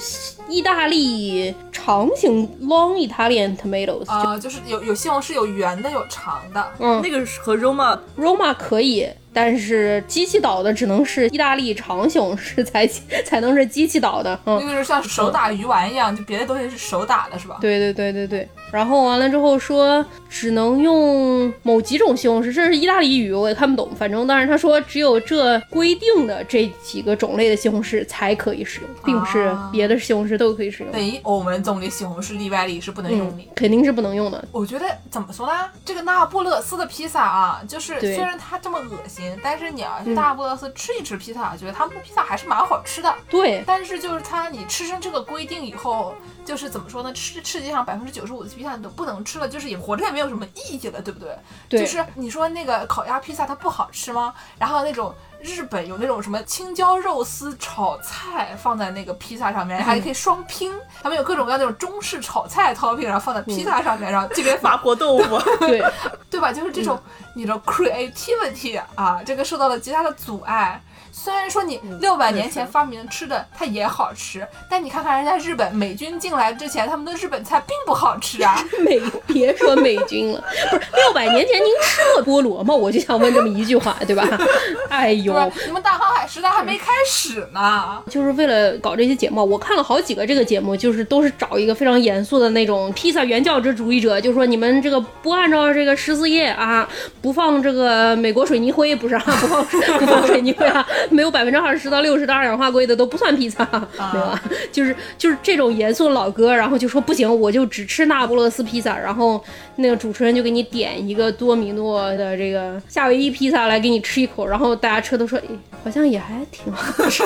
[0.48, 7.00] 意大利长形 long Italian tomatoes，、啊，就是有有西红柿有圆的有长的，嗯。
[7.02, 12.86] 那个是和 Roma Roma 可以，但是机器捣的只能是意大利长熊，是才
[13.26, 14.72] 才能是机器捣的，嗯那。
[14.72, 17.58] 个是像手打鱼丸一样，就别的东西是手打的，是吧？
[17.60, 23.94] 对对对对对，然后完了之后说只能用某几种西红柿，这是意大利语，我也看不懂。
[23.94, 30.90] 反正但是他说只有这规定的这几个种类的西红柿才可以使用，并不是别的西红柿都可以使用。
[30.90, 34.44] 等于我们种的西红柿例外里是不能用的，肯定是不能用的。
[34.50, 35.52] 我觉得怎么说呢？
[35.84, 43.14] 这个那不勒斯的披萨啊，就是虽然它这么恶心，但是你要去那不勒斯吃一吃披萨，觉得他们的披萨还是蛮好吃的。
[43.30, 46.12] 对，但是就是它你吃成这个规定以后。
[46.44, 47.12] 就是怎么说呢？
[47.12, 51.36] 吃世界上百分之九十五的披萨你都不能吃了，就是也活着也没有什么意义了，对不对？
[51.68, 51.80] 对。
[51.80, 54.34] 就是你说那个烤鸭披萨它不好吃吗？
[54.58, 60.72] 然后那种日本有那种什么青椒肉丝炒菜放在那个披萨上面，还可以双拼。
[61.02, 65.84] 他们有各种各样那种中式炒菜 topping，然后放在披萨上面，然后这边法国豆腐， 对
[66.30, 66.52] 对吧？
[66.52, 67.00] 就是这种
[67.34, 70.82] 你的 creativity 啊，这个受到了极大的阻碍。
[71.16, 78.60] 虽然说你六百年前发明吃的它也好吃，但你看看人家日本美军进来之前，他们的日本菜并不好吃啊。
[78.84, 82.74] 美 别说美军了，不是六百年前您吃过菠萝吗？
[82.74, 84.26] 我就想问这么一句话，对吧？
[84.90, 85.32] 哎呦，
[85.64, 88.02] 你们大航海时代还没开始呢。
[88.08, 96.88] 就是为了搞这些节目，我看了好几个这个节目，就是都是找一个非常严肃的那种披萨原教旨主义者，就说你们这个不按照这个十四页啊，
[97.20, 99.64] 不放这个美国水泥灰，不是啊，不 放
[99.98, 100.86] 不放水泥灰啊。
[101.10, 109.44] 没有百分之二十到六十的二氧化硅的都不算披萨，没 有啊，就是就是这种严肃老哥，然后就说不行，我就只吃那不勒斯披萨，然后
[109.76, 115.44] 那个主持人就给你点一个多米诺的这个夏威夷披萨来给你吃一口，然后大家吃都说，哎，
[115.82, 117.22] 好像也还挺好吃。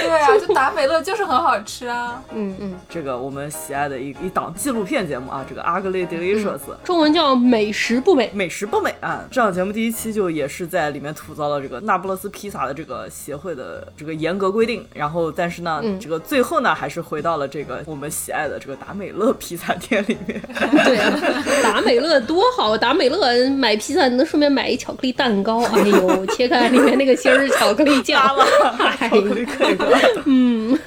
[0.00, 2.22] 对啊，就达美乐就是很好吃啊。
[2.34, 9.24] 嗯嗯，这个我们喜爱的一一档纪录片节目啊，这个 Ugly Delicious，中文叫美食不美，美食不美啊。
[9.30, 20.40] 这档节目第一期就也是在里面吐槽了这个那不勒斯披萨的这个协会的这个严格规定，然后但是呢，这个最后呢还是回到了这个我们喜爱的这个达美乐披萨店里面。
[20.84, 21.18] 对啊，
[21.62, 28.22] 达美乐多好，达美乐买披萨能顺便买一巧克力蛋糕，哎呦，切开里面那个芯儿巧克力酱，
[28.98, 29.76] 巧克力可以。
[30.26, 30.78] 嗯，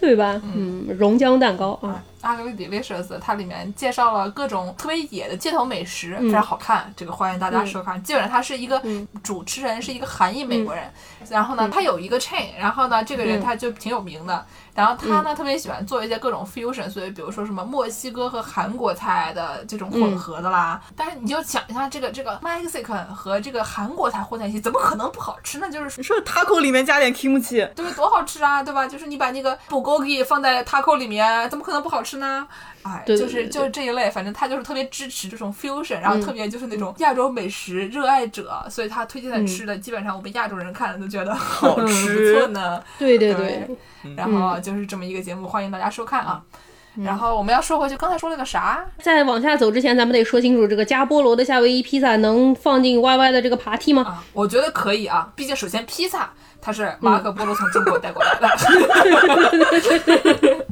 [0.00, 0.40] 对吧？
[0.54, 2.02] 嗯，熔浆蛋糕啊。
[2.22, 6.90] 阿格丽 delicious，它里面介绍了各种特别野的街头美食，非常好看。
[6.96, 8.02] 这个欢迎大家收看。
[8.02, 8.80] 基本上他是一个
[9.22, 10.84] 主持人，是一个韩裔美国人。
[11.28, 14.46] 然后呢，他有一个 chain，然后呢，这个人他就挺有名的。
[14.74, 20.80] 然后他呢，特别喜欢做一些各种 fusion，所以比如说什么墨西哥和韩国菜的这种混合的啦。
[20.96, 25.70] 但是你就想一下，这个这个 Mexican 和这个韩国菜混在一起，怎么可能不好吃呢？
[25.70, 28.86] 就是你说 taco 里面加点 kimchi，对，多好吃啊，对吧？
[28.86, 32.46] 就是你把那个 bulgogi 放在 taco 里面，怎么可能不好吃呢？
[32.84, 42.82] 哎，就是就是这一类，反正他就是特别支持这种 fusion，然后特别就是那种亚洲美食热爱者，所以他推荐的吃的基本上我们亚洲人看了都觉得 好吃不错呢。
[42.98, 43.66] 对对对，
[44.16, 46.42] 然后就是这么一个节目，欢迎大家收看啊。
[47.02, 48.84] 然后我们要说回去，刚才说了个啥？
[49.00, 54.22] 在往下走之前，咱们得说清楚，这个加菠萝的夏威夷披萨能放进 Y Y 的这个爬梯吗？
[54.32, 56.30] 我觉得可以啊，毕竟首先披萨。
[56.66, 58.48] 它是马可波罗从中国带过来的，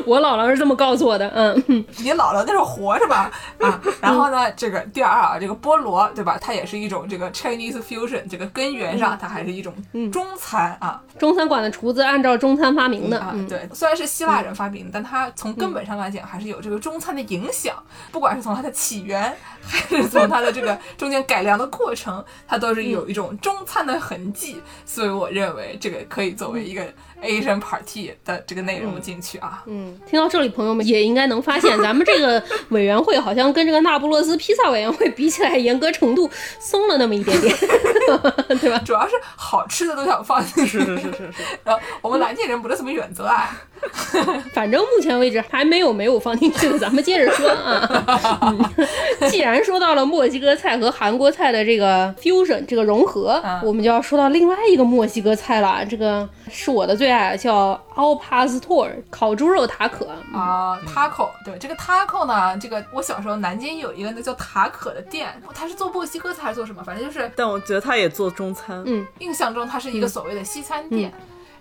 [0.06, 1.28] 我姥姥是这么告诉我的。
[1.34, 1.54] 嗯，
[1.98, 3.30] 你姥姥那是活着吧？
[3.60, 6.38] 啊，然后呢，这个第二啊，这个菠萝对吧？
[6.40, 9.74] 它也是一种这个 Chinese fusion，这个根源上它还是一种
[10.12, 11.00] 中餐啊。
[11.18, 17.74] 中餐馆的厨子按照中餐发明的啊，对，虽然是希腊人发明，但它从根本上来讲还是有这个中餐的影响，
[18.12, 19.34] 不管是从它的起源。
[19.70, 26.82] 还是从它的这个中间改良的过程，它都是有一种中餐的痕迹，所以我认为这个可以作为一个
[27.22, 29.62] Asian Party 的这个内容进去啊。
[29.66, 37.54] 嗯，听到这里，朋友们也应该能发现，咱们这个 委员会好像跟这个那不勒斯披萨委员会比起来，严格程度松了那么一点点，
[38.60, 38.78] 对吧？
[38.84, 41.32] 主要是好吃的都想放进去，是是是是是。
[41.64, 43.56] 然后我们南京人不是什么原则啊。
[44.52, 48.72] 反正目前为止还没有没有放进去的，咱们接着说啊。
[49.30, 55.84] 既然说到了墨西哥菜和韩国菜的这个 fusion 这个融合，我们就要说到另外一个墨西哥菜了。
[55.84, 60.78] 这个是我的最爱，叫 al pastor 烤猪肉塔可啊。
[60.86, 66.82] taco 对这个 taco 呢，这个我小时候南京有一个那叫塔可的店，他是做墨西哥菜还是做什么？
[66.82, 68.82] 反正就是，但我觉得他也做中餐。
[68.86, 71.12] 嗯，印象中它是一个所谓的西餐店，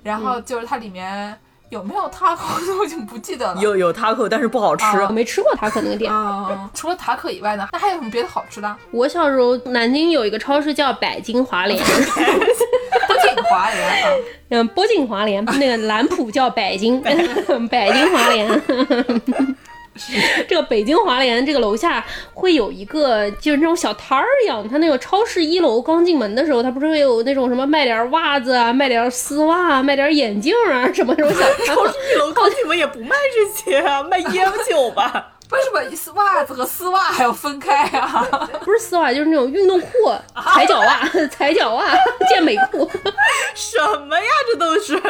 [0.04, 1.38] 然后就是它里面。
[1.70, 2.40] 有没有 taco？
[2.80, 3.62] 我已经不记得了。
[3.62, 4.86] 有有 taco，但是不好吃。
[5.02, 6.12] 我没吃过 taco 那个店。
[6.12, 8.76] 啊， 除了塔可以外呢，那还有什么别的好吃的？
[8.92, 11.84] 我小时候南京有一个超市叫百金华联。
[13.50, 14.10] 华联啊。
[14.50, 18.50] 嗯，波金华联，那个兰普叫百金，百金华联。
[20.48, 35.34] 这个北京华联这个楼下会有一个就是那种小摊儿一样，它那个超市一楼刚进门的时候，它不是会有那种什么卖点袜子啊、卖点丝袜、啊卖点眼镜啊什么那种小超市一楼刚进门也不卖这些啊，卖烟酒吧。
[35.50, 38.28] 为什么丝袜子和丝袜还要分开啊？
[38.66, 39.88] 不是丝袜，就是那种运动裤、
[40.54, 41.86] 踩脚袜、踩脚袜、
[42.30, 42.90] 健美裤。
[43.56, 43.78] 什
[44.10, 44.26] 么呀？
[44.52, 45.02] 这都是。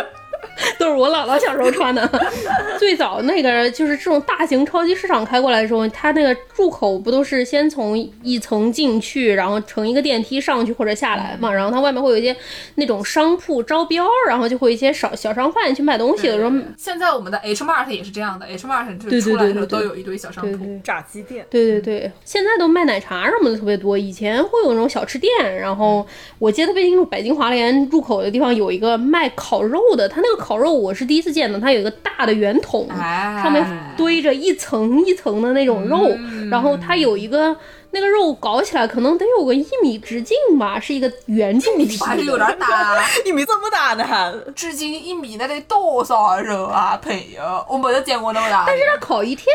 [0.80, 2.10] 都是我姥姥小时候穿的。
[2.80, 11.52] 最早那个就是这种大型超级市场开过来的时候，它那个入口不都是先从一层进去，然后乘一个电梯上去或者下来嘛？
[11.54, 12.36] 然后它外面会有一些
[12.76, 16.52] 那种商铺招标，然后就会一些小小商贩去卖东西的时候。
[16.78, 21.46] 现在我们的 H Mart 也是这样的，H Mart 就出来的时候都有一堆小商铺、炸鸡店。
[21.50, 23.98] 对对对，现在都卖奶茶什么的特别多。
[23.98, 26.06] 以前会有那种小吃店，然后
[26.40, 33.68] 我记得特别清楚，北京华联入口的地方有一个卖烤肉的，他那个烤肉我是第一次见的，它有一个大的圆筒，上面
[33.98, 36.10] 堆着一层一层的那种肉，
[36.50, 37.54] 然后它有一个
[37.92, 42.96] 那个肉搞起来可能得有个一米直径吧，是一个圆柱体，还是有点大，
[43.28, 44.34] 一米这么大呢？
[44.56, 46.98] 直径一米那得多少肉啊？
[47.04, 48.64] 朋友，我没有见过那么大。
[48.66, 49.52] 但是它烤一天，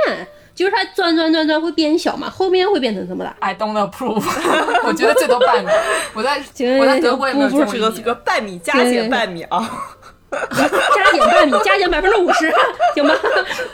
[0.55, 3.35] 就是它转转转转会变小嘛，后面会变成这么大。
[3.41, 4.23] I don't approve，
[4.85, 5.71] 我觉得最多半米。
[6.13, 6.39] 我在
[6.79, 9.97] 我在德国也没有见过这个半米加减半米啊。
[10.33, 12.53] 加减半米，加减百分之五十，
[12.95, 13.15] 行吧？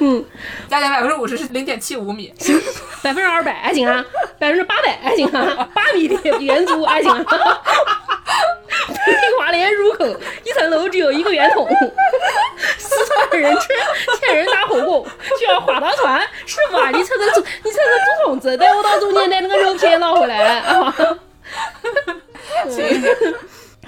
[0.01, 0.25] 嗯，
[0.69, 2.61] 加减百分之五十是零点七五米，行，
[3.03, 4.05] 百分之二百行啊，
[4.39, 7.61] 百分之八百行啊，八米的圆珠还行啊。
[9.07, 10.05] 北京华联入口，
[10.45, 11.69] 一层楼只有一个圆筒，
[12.77, 13.69] 四川人吃，
[14.21, 15.07] 欠人打火锅
[15.39, 16.21] 需要划到船。
[16.45, 20.95] 师傅啊，你趁着你趁着竹筒子，带我到中间带那个肉片捞回来啊。
[22.69, 23.03] 行。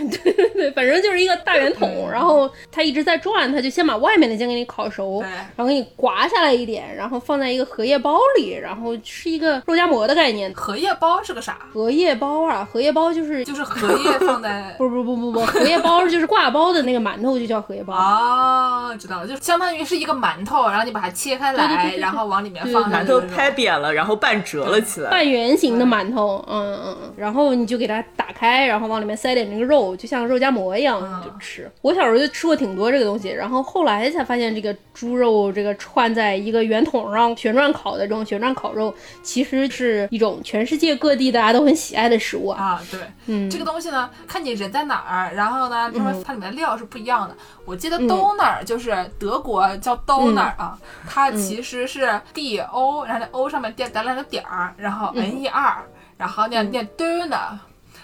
[0.09, 5.20] 对对对，反正就是一个大圆筒，然后它一直在转，它就先把外面的先给你烤熟，
[5.57, 10.53] 然后给你刮下来一点，然后放在一个荷叶包里，然后是一个肉夹馍的概念。
[10.55, 11.59] 荷叶包是个啥？
[11.72, 17.94] 荷叶包啊，荷叶包就是就是荷叶放在 不不不不不，荷叶包就是挂包的那个馒头就叫荷叶包。
[17.94, 29.89] 哦，知道了，就相当于是一个馒头，然后你把它切开来，然后往里面放馒头拍扁了，然后半折了起来，半圆形的馒头，嗯嗯嗯，然后你就给它打开，然后往里面塞点那个肉。
[29.97, 42.80] 就像肉夹馍一样就吃，我小时候就吃过挺多这个东西，然后后来才发现这个猪肉这个串在一个圆筒上旋转烤的这种旋转烤肉，其实是一种全世界各地大家都很喜爱的食物啊。
[42.91, 47.36] 对，嗯，这个东西呢，看你人在哪儿，然后呢，因为它里面的料是不一样的。
[47.64, 50.78] 我记得 Donner 就是德国叫 Donner 啊，
[51.09, 55.84] 它其实是 D O，然后那 O 上面点咱两个点儿，然后 N E R，
[56.16, 57.59] 然后念念 Donner。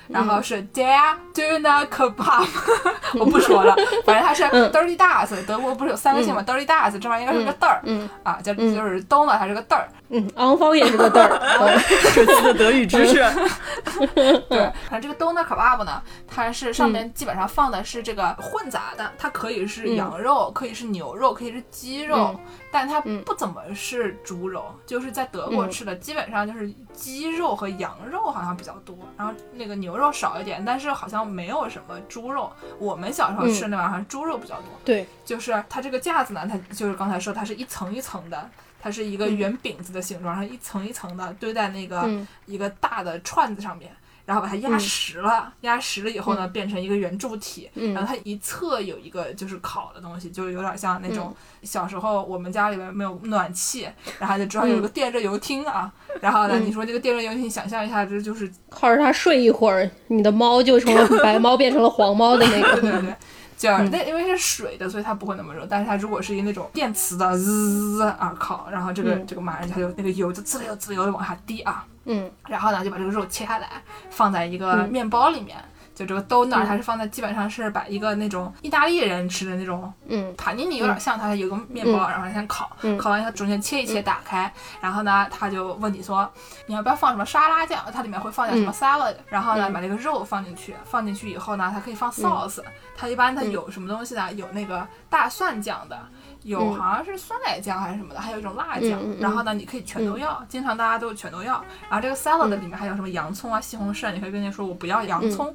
[0.09, 0.98] 然后是 Der
[1.34, 2.46] Döner Kebab，
[3.18, 7.80] 我不说了， 反正它是 Dirty Das，德国不是有三个姓吗？Dirty Das 这玩意应该是个嘚儿，
[8.22, 11.78] 啊，就就是 Donner 它是个嘚儿，嗯，昂方也是个嘚儿
[12.14, 13.14] 这期的德语知识。
[14.48, 22.38] 对，反正这个 Donner Kebab 呢，它是上面基本上放的是这个混杂的，它可以是羊肉，可以是牛肉，可以是鸡肉。
[22.70, 32.52] 但它不怎么是猪肉，就是在德国吃的基本上就是鸡肉和羊肉好像比较多，然后那个牛肉少一点，但是好像没有什么猪肉。
[32.78, 34.66] 我们小时候吃那玩意儿猪肉比较多。
[34.84, 38.50] 对，就是它这个架子呢，它就是刚才说它是一层一层的，
[38.87, 42.09] 它是一个圆饼子的形状，然后一层一层的堆在那个
[42.47, 43.91] 一个大的串子上面。
[44.24, 47.70] 然后把它压实了，压实了以后呢，变成一个圆柱体。
[47.95, 51.32] 然后它一侧有一个就是烤的东西，就有点像那种
[51.62, 55.93] 小时候我们家里面没有暖气，然后就知道有个电热油汀啊。
[56.20, 62.80] 然后呢，你说这个电热油汀，想象一下，这就是靠着它睡一会儿，你的猫就从了 白猫变成了黄猫的那个。
[62.80, 63.14] 对对对。
[63.57, 65.66] 就那因为是水的，所以它不会那么热。
[65.68, 71.84] 但是它如果是一那种电磁的滋啊烤，然后这个这个马上它就那个油就滋溜滋溜的往下滴啊。
[72.04, 72.30] 嗯。
[72.46, 73.68] 然后呢，就把这个肉切下来，
[74.11, 75.57] 放在一个面包里面。
[75.97, 86.30] 就这个 donut，它是放在基本上是把一个那种意大利人吃的那种，嗯，塔尼尼有点像，它有个面包，然后先烤，烤完以后中间切一切，打开，然后呢，他就问你说，
[86.66, 87.82] 你要不要放什么沙拉酱？
[87.90, 92.61] 它里面会放点什么 salad，然后呢，把这个肉放进去，放进去以后呢，它可以放 sauce，
[92.94, 94.30] 它一般它有什么东西呢？
[94.34, 95.99] 有那个大蒜酱的。
[96.42, 99.01] 有好像是酸奶酱还是什么的，还有一种辣酱。
[99.18, 101.55] 然后呢，你可以全都要，经常大家都全都要。
[101.88, 105.53] 然后这个 salad 里面还有什么洋葱啊、西红柿，你可以跟人说我不要洋葱，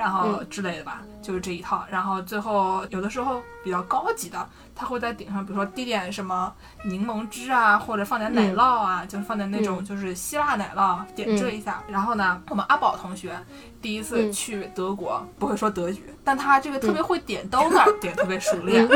[0.00, 1.84] 然后之类的吧，就是这一套。
[1.90, 4.48] 然后最后有的时候比较高级的。
[4.72, 6.50] 他会在顶上，比如说滴点什么
[6.84, 11.82] 柠檬汁啊，或者放点奶酪啊，就是放点那种就是希腊奶酪，点缀一下。
[11.86, 13.38] 然后呢，我们阿宝同学
[13.82, 18.90] 第一次去德国，不会说德语，但他这个特别会点 donut，点特别熟练啊。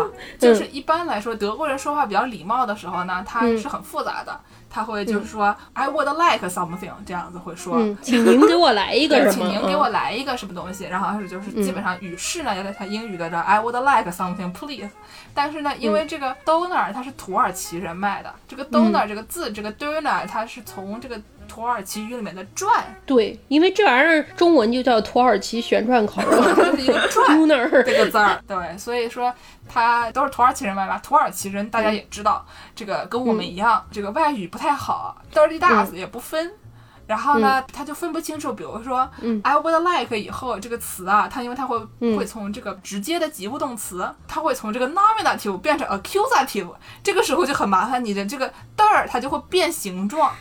[0.40, 4.40] 就是一般来说，德国人说话比较礼貌的时候呢，他是很复杂的。
[4.76, 9.48] 他会就是说，I would like something，这样子会说，请您给我来一个什么？
[9.48, 10.84] 请您给我来一个什么东西？
[10.84, 14.90] 然后是就是基本上语式呢，有点像英语的这 I would like something please。
[15.32, 21.18] 但是呢，因为这个 donor 它是土耳其人卖的，这个 donor 这个字，这个 donor 它是从这个。
[21.46, 26.42] 土耳其语里面的转，对，因为这玩意儿中文就叫土耳其旋转烤肉，
[26.76, 27.26] 是一个转。
[27.84, 29.32] 这个字儿，对，所以说
[29.68, 30.98] 它都是土耳其人外吧？
[31.02, 32.44] 土耳其人大家也知道，
[32.74, 36.50] 这个跟我们一样，这个外语不太好，dirty does 也不分，
[37.06, 39.08] 然后呢，他就分不清楚，比如说
[39.42, 41.78] I would like 以后这个词啊，它因为它会
[42.16, 46.72] 会从这个直接的及物动词，它会从这个 nominative 变成 accusative，
[47.02, 50.32] 这个时候就很麻烦，你的这个 der 它就会变形状。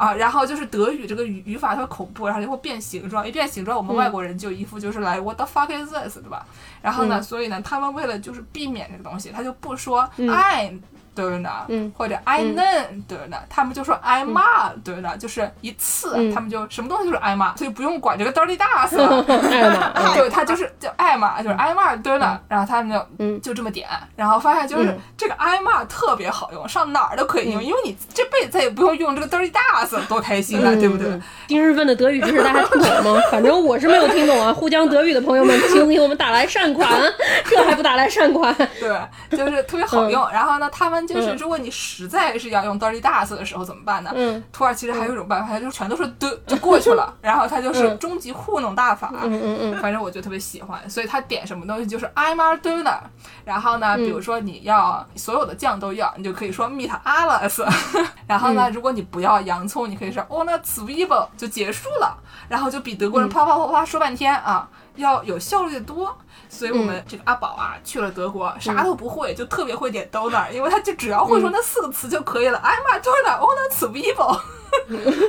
[0.00, 6.46] 啊，然后就是德语这个语语法特别恐怖，然后就会变形状，一变形状，我们外国人就一副就是来 What the fuck is this，对吧？
[6.80, 10.80] 然后呢，所以呢，他们为了就是避免这个东西，他就不说 I'm。
[11.14, 11.50] 对呢，
[11.96, 19.22] 或者 I know 对呢，他们就说 I m a 对呢，就是一次，他们就什么东西就是 I m a 所以不用管这个 dirty 了，
[20.14, 31.20] 对，他就是就爱骂就是 I m a 对呢，然后他们就就这么点，然后发现就是这个 I m a 特别好用，上哪儿都可以用，因为你这辈子再也不用用这个 dirty does，多开心啊，对不对？
[31.48, 33.20] 今日份的德语知识大家听懂了吗？
[33.30, 36.88] 反正我是没有听懂啊，沪江德语的朋友们，请给我们打来善款，
[37.50, 38.54] 这还不打来善款？
[38.78, 40.99] 对，就是特别好用，然后呢，他们。
[41.06, 44.10] 就是如果你实在是要用 dirty does 的时候怎么办呢？
[44.14, 49.10] 嗯，土耳其人还有一种办法，他就全都是的就过去了， 然后他就是终极糊弄大法。
[49.22, 52.98] 嗯嗯嗯，反正我就特别喜欢，所以他点什么东西就是 I'm a doner，。
[53.44, 57.64] 然后呢，比如说你要所有的酱都要，你就可以说 meet alles。
[58.26, 62.16] 然后呢，如果你不要洋葱，你可以说 o n a z w i b e l 就结束了。
[62.48, 64.68] 然后就比德国人啪啪啪啪说半天啊，
[65.00, 66.16] 要有效率的多。
[66.48, 72.58] 所以我们这个阿宝啊，去了德国，啥都不会，就特别会点 donut，因为他就只要会说那四个词就可以了。
[72.58, 74.40] I'm a donor on a t a b l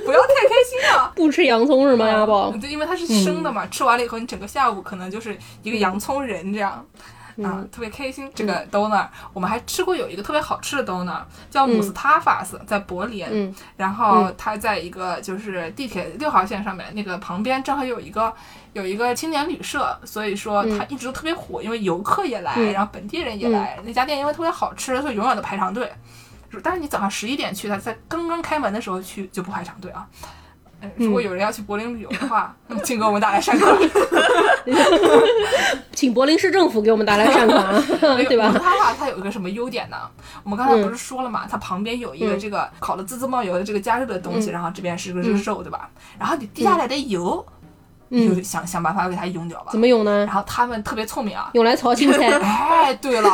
[0.06, 1.12] 不要太开心啊！
[1.16, 2.52] 不吃洋葱是吗，阿宝？
[2.60, 6.84] 对，因为它是生的嘛，吃完了以后，你整个下午可能就是一个洋葱人这样。
[7.44, 8.30] 啊，特别开心。
[8.34, 13.54] 这个 donor，我们还吃过有一个特别好吃的 donor，叫姆斯塔法斯，在柏林。
[13.78, 18.34] 然后它在一个就是地铁六号线上面，那个旁边正好有一个
[18.74, 23.80] 有一个青年旅社，所以说它一直都特别火，因为游客也来，然后本地人也来。
[23.84, 25.92] 那家店因为特别好吃，所以永远都排长队。
[26.62, 30.06] 但是你早上十一点去，它在刚刚开门的时候去就不排长队啊。
[30.96, 33.76] 如果有人要去柏林旅游的话， 请给我们带来善款。
[35.94, 37.84] 请柏林市政府给我们带来善款，
[38.28, 38.52] 对吧？
[38.54, 39.98] 它话它有一个什么优点呢？
[40.44, 45.90] 我们刚才不是说了嘛，它旁边有一个这个烤的滋滋冒油的这个加热的东西，然后这边是个热肉，对吧？
[46.18, 47.46] 然后你滴下来的油，
[48.10, 49.68] 你就想想办法给它用掉吧。
[49.72, 50.26] 怎么用呢？
[50.26, 52.30] 然后他们特别聪明啊，用来炒青菜。
[52.40, 53.30] 哎，对了，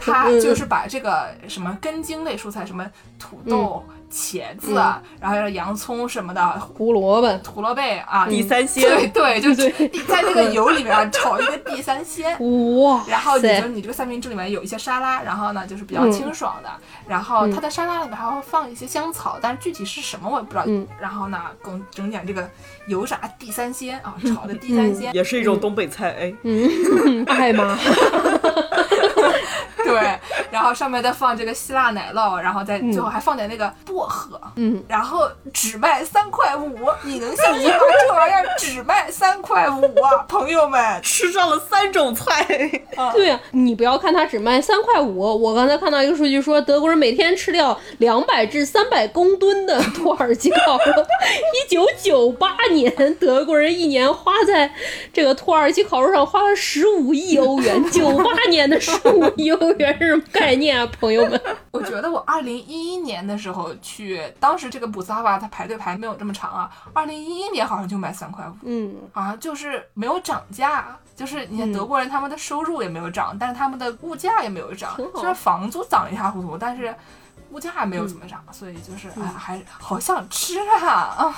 [0.00, 2.86] 他就是把这个什么根茎类蔬菜，什么
[3.18, 3.84] 土豆。
[4.10, 9.70] 茄子，然后还有洋葱什么的，胡萝卜、胡萝卜啊，地三鲜，对对，就是
[10.08, 12.32] 在那个油里面炒一个地三鲜，
[12.82, 13.04] 哇！
[13.08, 16.68] 然后你就你这个三明治里面有一些沙拉，然后呢就是比较清爽的，
[17.06, 20.64] 然后它的沙拉里面还会放一些香草，但是具体是什么我也不知道。
[20.66, 22.48] 嗯，然后呢，整整点这个
[22.86, 25.14] 油炸地三鲜啊，炒的地三鲜。
[25.14, 27.78] 也是一种东北菜哎，嗯， 爱吗？
[29.84, 30.18] 对，
[30.50, 37.74] 然后上面再放这个希腊奶酪，然后再最后还放点那个薄荷，嗯，然后只卖三块五，你能相信吗？
[38.06, 42.44] 这玩意儿只卖三块五啊，朋友们吃上了三种菜。
[43.14, 51.06] 对呀，你不要看它只卖三块五，我刚才看到一个数据说，德国人每天吃掉两百至三百公吨的土耳其烤肉。
[51.54, 54.70] 一九九八年，德国人一年花在
[55.12, 57.90] 这个土耳其烤肉上花了十五亿欧元。
[57.90, 59.58] 九八年的十五亿欧。
[59.60, 61.40] 元是什么概念啊，朋友们？
[61.70, 66.70] 我觉得我二零一一年的时候去，当时这个布萨瓦它排队排没有这么长啊。
[66.92, 76.94] 二零一一年好像就卖三块五，嗯，好像就是没有涨价，就是你看德国人他们的收入也没有涨，但是他们的物价也没有涨，虽然房租涨一塌糊涂，但是
[77.50, 81.34] 物价还没有怎么涨，所以就是哎，还好想吃啊啊！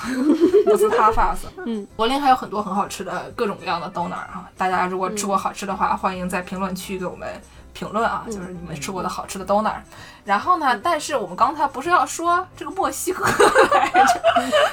[0.66, 7.28] 布斯塔法斯，嗯，柏林还有很多很好吃的各种各样的 donut 啊，大家如果吃过好吃的话，欢迎在评论区给我们。
[7.73, 9.83] 评论啊，就是你们吃过的好吃的都哪儿。
[10.25, 13.25] 然后呢，但是我们刚才不是要说这个墨西哥
[13.75, 14.23] 来着？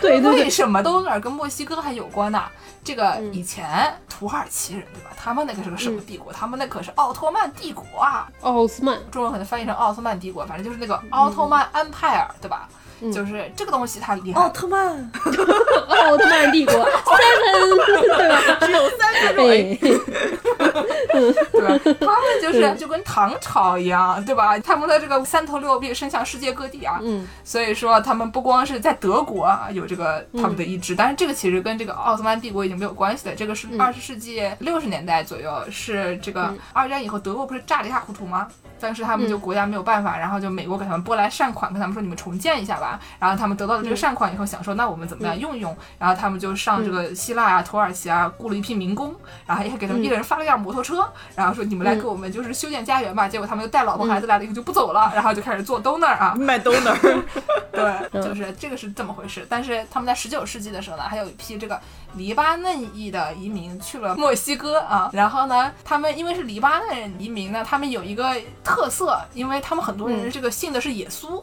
[0.02, 2.44] 对对对，为什么都哪儿跟墨西哥还有关呢？
[2.84, 5.10] 这个以前土耳其人对吧？
[5.18, 6.32] 他们那个是个什么帝国？
[6.32, 8.28] 他们那可是奥特曼帝国啊！
[8.42, 12.70] 奥斯曼，中文可能翻译成奥斯曼帝国，反正就是那个奥特曼 Empire，对吧？
[13.14, 14.42] 就是这个东西它厉害。
[14.42, 15.12] 奥特曼，
[15.88, 17.86] 奥特曼帝国 seven，
[18.18, 18.58] 对吧？
[18.66, 19.76] 只有三个对，
[21.52, 21.80] 对吧？
[22.00, 24.58] 他们就是就跟唐朝一样，对吧？
[24.60, 27.00] 他们的这个三头六臂伸向世界各地啊。
[27.02, 27.28] 嗯。
[27.44, 33.36] 所以说，他们不光是在德国啊有这个他们的意志，但是这个其实跟这个奥特曼帝国已经没有关系了。
[33.36, 38.48] 这个是二十世纪六十年代左右，是这个二战以后德国不是炸得一塌糊涂吗？
[38.82, 42.89] 当时他们就国家没有办法，然后就美国给他们拨来善款，跟他们说你们重建一下吧。
[43.20, 45.76] 然后他们得到了这个善款以后，想说那我们怎么样用用？
[45.98, 49.14] 然后他们就上这个希腊啊、土耳其啊，雇了一批民工，
[49.46, 53.28] 然后也给他们一人发了辆摩托车，然后说你们来给我们就是修建家园吧。
[53.28, 56.96] 结果他们就带老婆孩子来了以后就不走了，然后就开始做 donor 啊，卖 donor。
[57.72, 59.46] 对， 就是这个是这么回事。
[59.50, 61.80] 但是他们在十九世纪的时候呢，还有一批这个
[62.16, 65.10] 黎巴嫩裔的移民去了墨西哥啊。
[65.14, 71.42] 然后呢，他们因为是黎巴嫩移民呢，他们有一个特色，因为他们很多人这个信的是耶稣。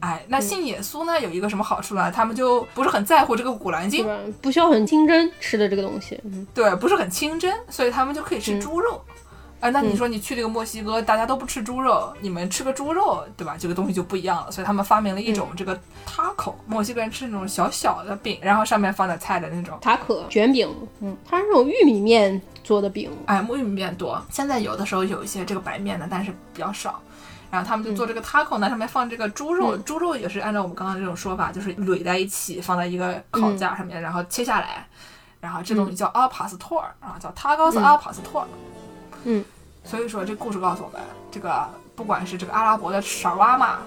[0.00, 2.10] 哎，那信耶稣呢，有一个什么好处呢？
[2.10, 4.06] 他们就不是很在乎这个古兰经，
[4.40, 6.20] 不需要很清真吃的这个东西。
[6.54, 9.02] 对，不是很清真，所以他们就可以吃猪肉。
[9.60, 13.56] 哎，那你说你去这个墨西哥，大家都不吃猪肉，你们吃个猪肉，对吧？
[13.56, 14.50] 这个东西就不一样了。
[14.50, 20.68] 所以他们发明了一种这个塔口，墨西哥人吃那种小小的饼，然后上面放点菜的那种塔可卷饼。
[21.00, 23.08] 嗯，它是那种玉米面做的饼。
[23.26, 24.20] 哎，木玉米面多。
[24.30, 27.00] 现在有的时候有一些这个白面的，但是比较少。
[27.52, 34.88] 然后他们就做这个 taco 呢，上面放这个猪肉，猪肉也是按照我们刚刚这种说法，就是垒在一起，放在一个烤架上面，然后切下来，
[35.38, 38.46] 然后这东西叫 a p a s t o r 啊，叫塔高斯阿帕斯托尔。
[39.24, 39.44] 嗯。
[39.84, 41.00] 所以说，这故事告诉我们，
[41.30, 43.78] 这个不管是这个阿拉伯的沙瓦玛，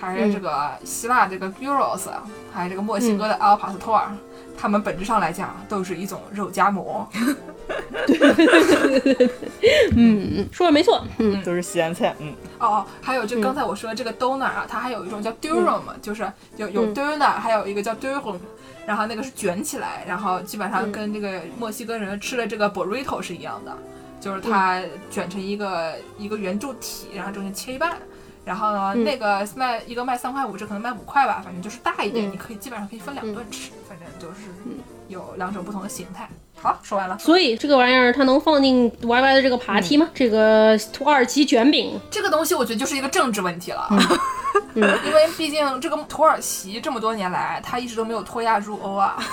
[0.00, 2.08] 还是这个希腊这个 gyros，
[2.52, 4.02] 还是这个墨西哥的 al pastor，
[4.58, 7.06] 他们本质上来讲都是一种肉夹馍。
[8.06, 9.30] 对对对对对，
[9.96, 12.34] 嗯嗯，说的没错，嗯，都是西安菜，嗯。
[12.58, 18.38] 哦，还有就刚才我说的这个 donor 啊，它还有一种叫 durum，就是有有 donor，还有一个叫 durum，
[18.86, 23.76] 然后那个是卷起来，然后基本上跟这个墨西哥人吃的这个 burrito 是一样的。
[24.18, 27.96] 就是它卷成一个一个圆柱体，然后中间切一半，
[28.44, 34.48] 然后呢，那个卖一个卖三块五，这可能卖五块吧，反正就是大一点，你可以基本上可以分两顿吃，反正就是
[35.08, 36.28] 有两种不同的形态。
[36.60, 37.18] 好，说完了。
[37.18, 40.08] 所以这个玩意儿它能放进 Y Y 的这个爬梯吗？
[40.14, 43.88] 这个土耳其卷饼，这个东西我觉得就是一个政治问题了，
[44.74, 49.16] 因为毕竟这个土耳其这么多年来，它一直都没有脱亚入欧啊。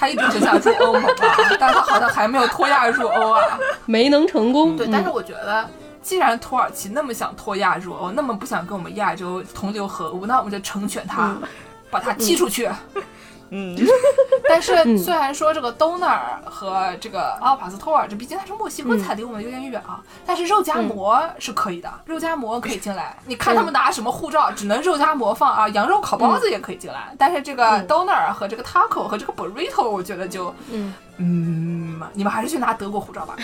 [0.00, 4.76] 他一直只想进欧盟啊，但他好像还没有脱亚入欧啊，没能成功。
[4.76, 5.68] 对，但是我觉得，
[6.00, 11.36] 既然土耳其那么想脱亚入欧，那么不想跟我们亚洲同流合污，那我们就成全他，
[11.90, 12.70] 把他踢出去。
[12.94, 13.02] 嗯，
[14.48, 20.00] 但是虽然说这个 doner 和这个阿帕斯托尔，这毕竟它是墨西哥菜，离我们有点远啊。
[20.26, 23.16] 但是肉夹馍是可以的，肉夹馍可以进来。
[23.26, 27.14] 你看他们拿什么护照，只能肉夹馍放啊，羊肉烤包子也可以进来。
[27.18, 33.36] 但是这个 doner 和这个 taco 和这个 burrito，我觉得就嗯嗯，你们还是去拿德国护照吧。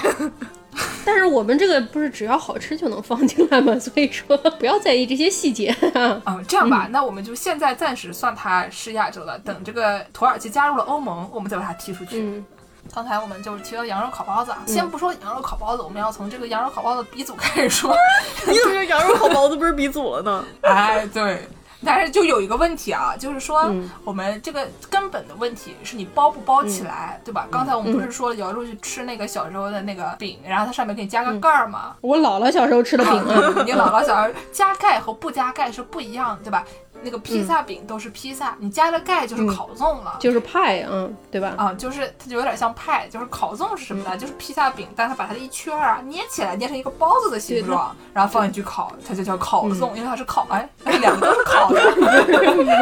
[1.05, 3.77] 但是我们这个不是只要好吃就能放进来吗？
[3.81, 6.21] 所以说不要在意这些细节啊。
[6.27, 9.39] 嗯，这样吧，那我们就现在暂时算它是亚洲了。
[9.39, 12.21] 等这个土耳其加入了欧盟，我们再把它踢出去。
[12.21, 12.45] 嗯，
[12.93, 17.95] 刚才我们就是提到羊肉烤包子啊，先不说羊肉烤包子，我们要从这个羊肉烤包子鼻祖开始说。
[18.47, 20.45] 你怎么说羊肉烤包子不是鼻祖了呢？
[20.63, 21.49] 哎，对。
[21.85, 23.71] 但是就有一个问题啊，就是说
[24.05, 27.47] 我们这个根本的问题是你包不包起来，对吧？
[27.51, 31.97] 刚才我们不是说了，有时候去吃那个小时候的那个饼，然后它上面给你加个盖儿吗？
[32.01, 36.65] 我姥姥小时候吃的饼啊， 你姥姥小时候加盖和不加盖是不一样，对吧？
[37.05, 41.55] 那个披萨饼都是披萨，你加了盖就是烤粽了，就是派，嗯，对吧？
[41.57, 44.17] 啊，就是它就有点像派，就是烤粽是什么呢？
[44.17, 52.05] 就是披萨饼，但它把它的一圈儿啊捏起来，捏成一个包子的形状，然后放进去烤，它就叫烤粽，因为它是烤，哎，两个都是烤的， 不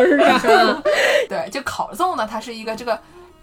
[0.02, 0.82] 是吧？
[1.28, 2.98] 对，就烤粽呢，它是一个这个。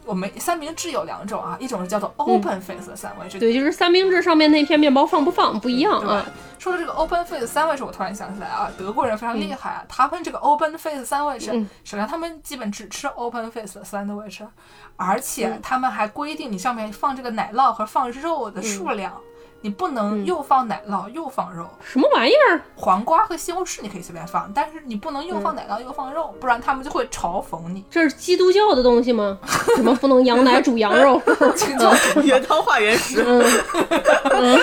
[0.09, 6.25] 我们三明治有两种啊，一种是叫做 open face 的三明治，对，就是三明治上面那片面包放不放不一样啊。
[6.57, 11.51] 说到这个 open face 三明治，我突然想起来啊，德国人非常厉害啊，他们这个 open face 三明治，
[11.83, 14.47] 首先他们基本只吃 open face 三明治，
[14.95, 19.13] 而且他们还规定你上面放这个奶酪和放肉的数量。
[19.61, 22.61] 你不能又放奶酪又放肉，什么玩意儿？
[22.75, 27.83] 黄瓜和西红柿你可以随便放，但是你不能又放奶酪又放肉，不然他们就会嘲讽你。
[27.89, 29.37] 这是基督教的东西吗？
[29.75, 31.21] 怎么不能羊奶煮羊肉？
[31.55, 33.23] 这个叫原汤化原食。
[33.23, 34.59] 对。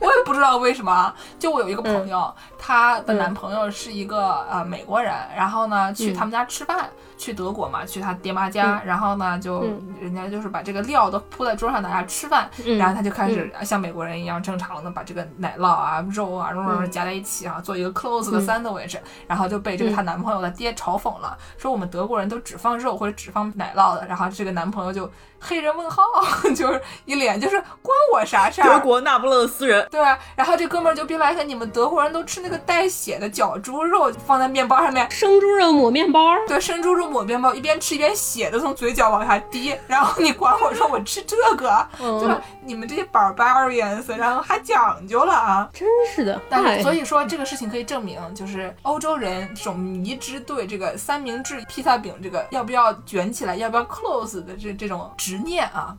[0.00, 1.14] 我也不知道为什么。
[1.38, 6.90] 就我有一个朋友，她的男朋友是一个呃美国人，然后呢去他们家吃饭。
[7.22, 9.64] 去德国嘛，去他爹妈家，然后呢，就
[10.00, 18.96] 人家就是把这个料都铺在桌上，大家吃饭，然后他就开始像美国人一样正常的把这个奶酪啊、肉啊、肉肉夹在一起啊，做一个 close 的 sandwich，
[19.28, 25.08] 然后就被这个她男朋友的爹嘲讽了，说我们德国人都只放肉或者只放奶酪的，然后这个男朋友就
[25.38, 26.02] 黑人问号，
[26.56, 28.68] 就是一脸就是关我啥事儿？
[28.68, 30.00] 德国那不勒斯人，对，
[30.34, 37.11] 然后这哥们儿就逼来说你们德国人都吃那个带血的绞猪肉放在面包上面，生猪肉抹面包，对，生猪肉。
[37.12, 42.40] 抹面包，一边吃一边血的从嘴角往下滴，然后你管我说我吃这个，对吧？
[42.64, 45.68] 你们这些 barbarians，然后还讲究了啊！
[45.72, 46.40] 真是的。
[46.48, 55.94] 但是所以说这个事情可以证明，就是欧洲人这种迷之对这个三明治披萨饼这个要不要卷起来，要不要 close 的这这种执念啊。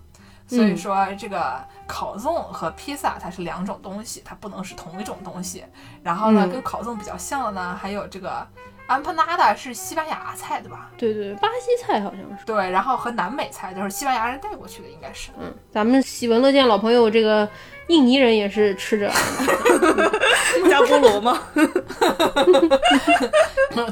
[0.47, 5.63] 所以说这个烤粽和披萨它是两种东西，它不能是同一种东西。
[6.03, 8.45] 然后呢，跟烤粽比较像的呢，还有这个。
[8.85, 10.89] 安帕纳达是西班牙菜，对吧？
[10.97, 12.45] 对对，巴西菜好像是。
[12.45, 15.31] 对，然后和南美菜就是西班牙人带过去的，应该是。
[15.39, 17.47] 嗯，咱们喜闻乐见老朋友这个
[17.87, 19.09] 印尼人也是吃着。
[20.69, 21.39] 加菠萝吗？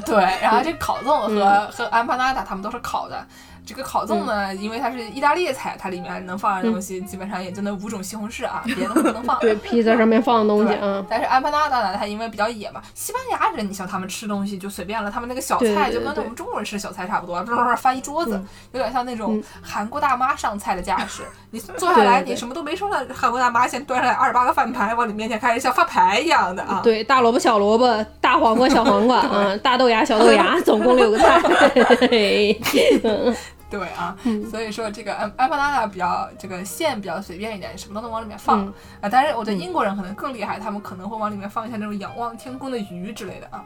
[0.04, 3.26] 对，然后这烤粽和和安帕纳达他们都是烤的。
[3.64, 9.38] 这个烤粽呢，因为它是意大利菜，它里面能放的东西基本上也就那五种西红柿啊，别的不能放。
[9.38, 11.04] 对，披萨上面放的东西啊。
[11.08, 18.40] 但是安帕纳达呢，它因为比较野嘛，西班牙人你像他们吃东西就随便了，他们那个小菜就跟我们中国人吃的小菜差不多，啵啵翻一桌子，
[18.72, 21.22] 有点像那种韩国大妈上菜的架势。
[21.50, 26.80] 你坐下来，你什么都没说呢，韩国大妈先端上来二十八个饭盘往你面前开始像发牌一样的啊。
[26.82, 31.40] 对，大萝卜、小萝卜、大黄瓜、小黄瓜 嗯，大豆芽、小豆芽，总共六个菜。
[33.72, 34.14] 对啊，
[34.50, 38.66] 所以说这个安安帕纳达比较这个馅比较随便一点，什么都能往里面放
[39.00, 39.08] 啊。
[39.10, 43.64] 但是我觉得英国人可能更厉害，他们可能会往里面放一些那种仰望天空的鱼之类的啊。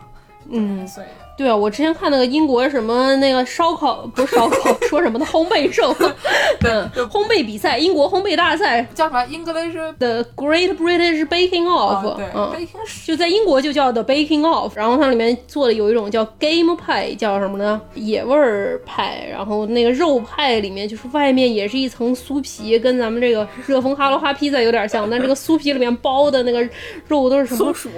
[0.50, 5.94] 嗯，所以对啊，我之前看那个英国什么那个烧烤不是烧烤， 说什么的烘焙寿，
[6.58, 6.70] 对，
[7.04, 12.66] 烘焙比赛，英国烘焙大赛叫什么？English The Great British Baking Off，对，
[13.04, 17.78] 就在英国就叫 The Baking Off，然后它里面做的有一种叫 Game 派，叫什么呢？
[17.94, 26.66] 野味儿派，然后那个肉派里面就是外面也是一层酥皮，跟咱们这个热风哈罗哈披萨有点像，但这个酥皮里面包的那个
[27.08, 27.58] 肉都是什么？
[27.58, 27.90] 松鼠。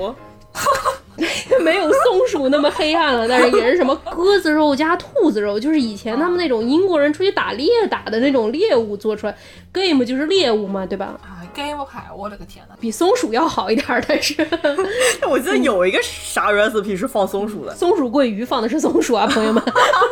[1.62, 9.37] 没有松鼠那么黑暗了，但是也是什么鸽子肉加兔子肉，就是以前他们那种英国人出去打猎打的那种猎物做出来
[9.73, 11.19] ，game 就是猎物嘛，对吧？
[11.23, 14.35] 啊，game 牌，我的个天呐，比松鼠要好一点，但是
[15.29, 19.62] 我记得有一个啥 recipe 是放松鼠的，松鼠桂鱼放的是松鼠啊，朋友们。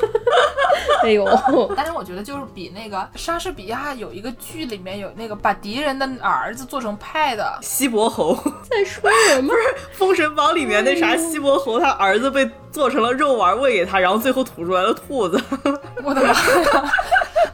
[1.06, 1.24] 哎呦，
[1.76, 8.34] 但是我觉得就是比那个莎士比亚有一个剧里面有那个把敌人的儿子做成派的西伯侯，
[8.68, 9.48] 在说什么？
[9.48, 9.60] 不是
[9.98, 10.96] 《封神榜》里面那。
[10.96, 15.38] 啥西伯侯他儿子被做成了肉丸喂给他，然后最后吐出来了兔子。
[16.02, 16.92] 我的妈呀！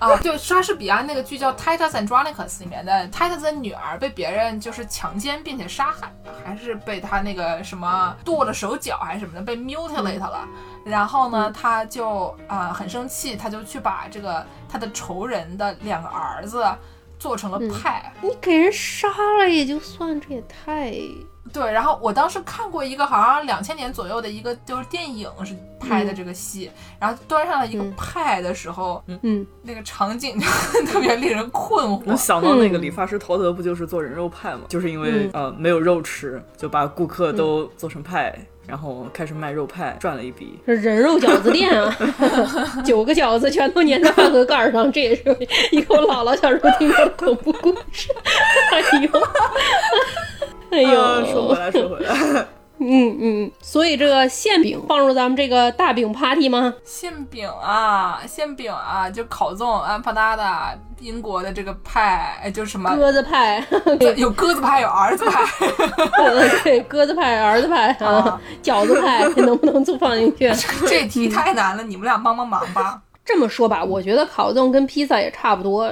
[0.02, 6.12] 啊，就莎士比亚那个剧叫《Titus Andronicus》里面的 Titus 的女儿被别人就是强奸并且杀害，
[6.44, 10.44] 还是被他那个什么剁了手脚还是什么的被 mutilate 了。
[10.84, 16.66] 然后呢，他就啊很生气，他就去把这个他的仇人的两个儿子
[17.16, 18.12] 做成了派。
[18.20, 20.92] 你给人杀了也就算，这也太……
[21.52, 30.46] 对，然后我当时看过一个好像两千年左右的一个就是电影是拍的这个戏，然后端上了一个派的时候，嗯，那个场景就
[30.90, 32.02] 特别令人困惑。
[32.06, 34.60] 我想到那个理发师陶德不就是做人肉派吗？
[34.68, 38.34] 就是因为呃没有肉吃，就把顾客都做成派，
[38.66, 40.58] 然后开始卖肉派，赚了一笔。
[40.64, 41.94] 是人肉饺子店啊，
[42.82, 45.24] 九个饺子全都粘在饭盒盖上，这也是
[45.72, 48.10] 一个我姥姥小时候听过的恐怖故事。
[48.72, 49.10] 哎呦。
[50.74, 52.14] 哎呦，说回来，说回来，
[52.80, 56.72] 嗯嗯，所以这个馅饼放入咱们这个大饼 party 吗？
[56.82, 63.64] 馅饼啊，馅饼啊，就烤粽，安帕达达，英国的这个派，哎，就什么鸽子派，
[64.16, 65.44] 有鸽子派，有儿子派，
[66.64, 70.50] 对，鸽子派，儿子派啊，饺子派能不能做放进去？
[70.88, 73.00] 这题太难了，你们俩帮帮忙吧。
[73.24, 75.88] 这么说吧，我觉得烤粽跟披萨也差不多。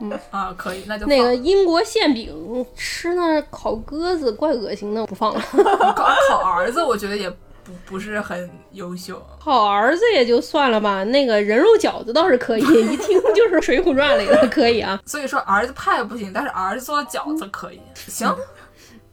[0.00, 5.40] 嗯啊，可以，那就那个英国馅饼吃那烤鸽子怪恶心的，不放了。
[5.94, 7.36] 烤烤儿子，我觉得也不
[7.84, 9.20] 不是很优秀。
[9.40, 15.00] 烤儿子也就算了吧，那个人肉饺子倒是可以，一听就是《水浒传》里的，可以啊。
[15.06, 17.80] 所以说儿子派不行，但是儿子做的饺子可以。
[17.94, 18.34] 行。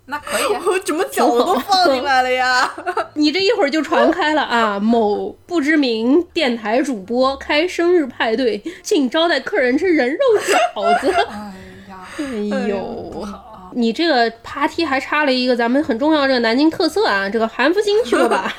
[0.06, 2.70] 那可以， 我怎么饺子都放进来了呀？
[3.16, 4.80] 你这一会儿就传开了啊！
[4.80, 10.18] 某不知名电台主播开生日派对，请招待客人吃人肉
[10.76, 11.12] 饺子。
[11.32, 11.54] 哎
[11.90, 13.28] 呀，哎呦，
[13.74, 18.54] 你这个爬梯还差了一个咱们很重要这个南京特色啊，这个韩福星去过吧？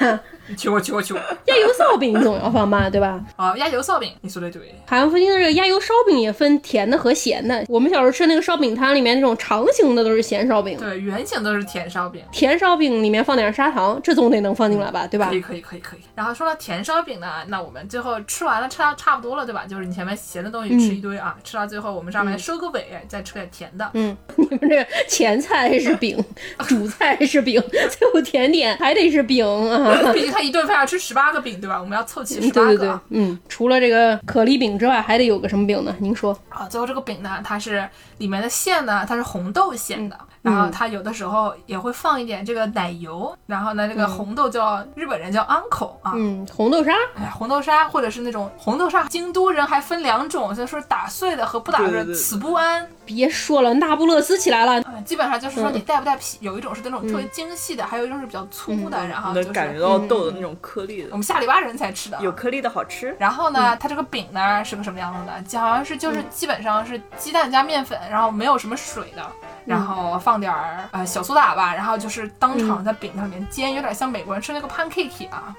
[0.57, 1.23] 去过去过去过。
[1.47, 3.21] 鸭油烧饼总要放吧，对吧？
[3.37, 4.75] 啊，鸭油烧饼，你说的对。
[4.87, 7.65] 海洋附近的这个鸭油烧饼也分甜的和咸的。
[7.69, 12.23] 我们小时候吃那个烧饼摊里面那种长形的都是咸烧饼，对，圆形都是甜烧饼。
[12.33, 15.35] 甜烧饼里面放点砂糖，这总得能放进来吧，对吧可？
[15.35, 16.01] 以可以可以可以。
[16.15, 19.65] 然后说到甜烧饼呢，那我们最后吃完了，吃到差不多了，对吧？
[19.69, 23.91] 就是你前面咸的东西吃一堆啊，吃到最后我们上面收个尾，再吃点甜的。
[23.95, 26.23] 嗯， 你们这前菜是饼，
[26.69, 30.13] 主菜是饼，最后甜点还得是饼啊。
[30.35, 31.81] 他一顿饭要吃十八个饼，对吧？
[31.81, 35.95] 我们要凑齐嗯十八对对对个啊。，嗯，除了这个可丽饼之外，还得有个什么饼呢？
[36.01, 36.37] 您说？
[36.49, 52.87] 啊，最后这个饼呢，它是里面的馅呢，它是红豆馅的，然后它有的时候也会放一点这个奶油，然后呢，这个红豆叫日本人叫 uncle 啊，嗯，红豆沙，哎，红豆沙或者是那种红豆沙，京都人还分两种，就是说打碎的和不打碎的，此不安。
[53.07, 54.81] 别说了，那不勒斯起来了。
[54.81, 62.23] 嗯，基本上就是说你带不带皮，有一种是那种特别精细的，还有一种是比较粗的，然后就是能感觉到豆的那种颗粒的我，们下里巴人才吃的啊。
[62.23, 63.15] 有颗粒的好吃。
[63.19, 65.61] 然后呢，它这个饼呢是个什么样子的？
[65.61, 69.23] 好像是就是基本上是鸡蛋加面粉，然后没有什么水的，
[69.65, 75.55] 然后放点儿呃小苏打吧，然后就是当场在饼上面煎，有点像美国人吃那个 pancake 啊。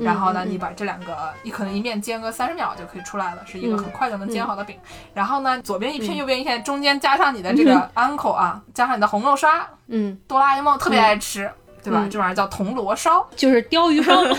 [0.00, 4.76] 然后呢，你把这两个，你可能一面煎个三十秒就可以出来了，是一个很快就能煎好的饼。
[5.14, 11.50] 然后呢，左边一片，右边一片，中间加上你的这个 uncle 啊，加上你的红豆沙，嗯，哆啦 A 梦特别爱吃，
[11.88, 12.04] 对吧？
[12.04, 13.26] 嗯这玩意儿叫铜锣烧。
[13.34, 14.22] 就是鲷鱼烧。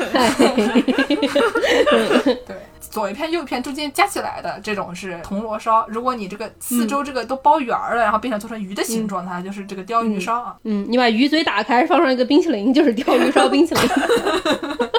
[2.45, 5.85] 对，左一片右一片中间加起来的这种是铜锣烧。
[5.87, 10.55] 如果你这个四周这个都包圆儿了，然后变成做成鱼的形状，它就是这个鲷鱼烧啊。
[10.63, 13.83] 嗯，你把鱼嘴打开，放上一个冰淇淋，就是鲷鱼烧冰淇淋。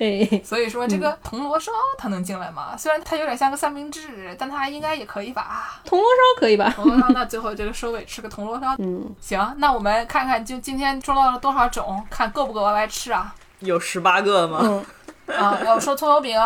[0.00, 2.76] 哎， 所以说这个铜锣烧它能进来吗？
[2.76, 5.80] 虽然它有点像个三明治，但它应该也可以吧。
[5.84, 6.72] 铜锣烧可以吧？
[6.74, 8.74] 铜锣烧，那最后这个收尾吃个铜锣烧。
[8.78, 13.34] 嗯，行，那我们看看就今天说到了多少种，看够不够 Y Y 吃啊？
[13.60, 14.60] 有十八个吗？
[14.62, 16.40] 嗯，啊，要说葱油饼，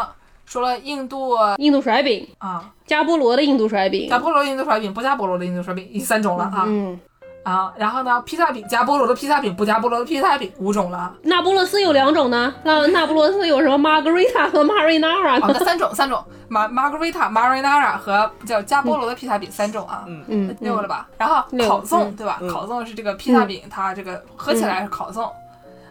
[0.46, 4.18] 说了印度印度甩饼，啊，加菠萝的印度甩饼加。
[4.18, 6.64] 菠萝印度甩饼，不加菠萝的印度甩饼，已三种了啊。
[6.66, 6.98] 嗯，
[7.44, 11.14] 啊，然后呢，披萨饼加菠萝的披萨饼，不加菠萝的披萨饼，五种了。
[11.22, 15.54] 那不勒斯有两种呢，那那不勒斯有什么 Margarita 和 Marinara 哦，呢？
[15.58, 21.06] 那三种，三种，mar margarita、marinara 和叫加菠萝的披萨饼三种啊，嗯嗯，六个了吧？
[21.18, 21.36] 然后
[21.68, 22.38] 烤粽、嗯对吧？
[22.40, 25.30] 嗯烤粽是这个披萨饼，它这个合起来是烤粽、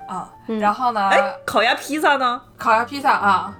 [0.09, 0.27] 啊。
[0.59, 2.41] 然后呢，哎，烤鸭披萨呢？
[2.57, 3.53] 烤鸭披萨啊，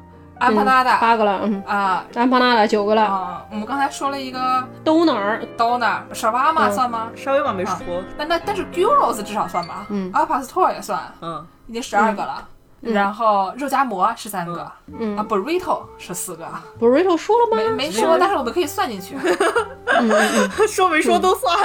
[0.43, 2.05] 安帕纳达八个了，嗯，啊。
[2.15, 6.73] 安帕纳达九个了，啊，我们刚才说了一个都哪儿？donut 沙瓦玛嗯。
[6.73, 7.09] 算吗？
[7.15, 7.75] 稍微往没说。
[8.17, 9.85] 那那但是 gyros 至少算吧？
[9.89, 10.11] 嗯。
[10.13, 12.47] 阿帕斯托也算，嗯，已经十二个了。
[12.81, 14.69] 然后肉夹馍十三个，
[14.99, 15.15] 嗯。
[15.17, 16.45] 啊，burrito 十四个
[16.77, 17.57] ，burrito 说了吗？
[17.57, 19.15] 没没说，但是我们可以算进去。
[20.67, 21.55] 说没说都算。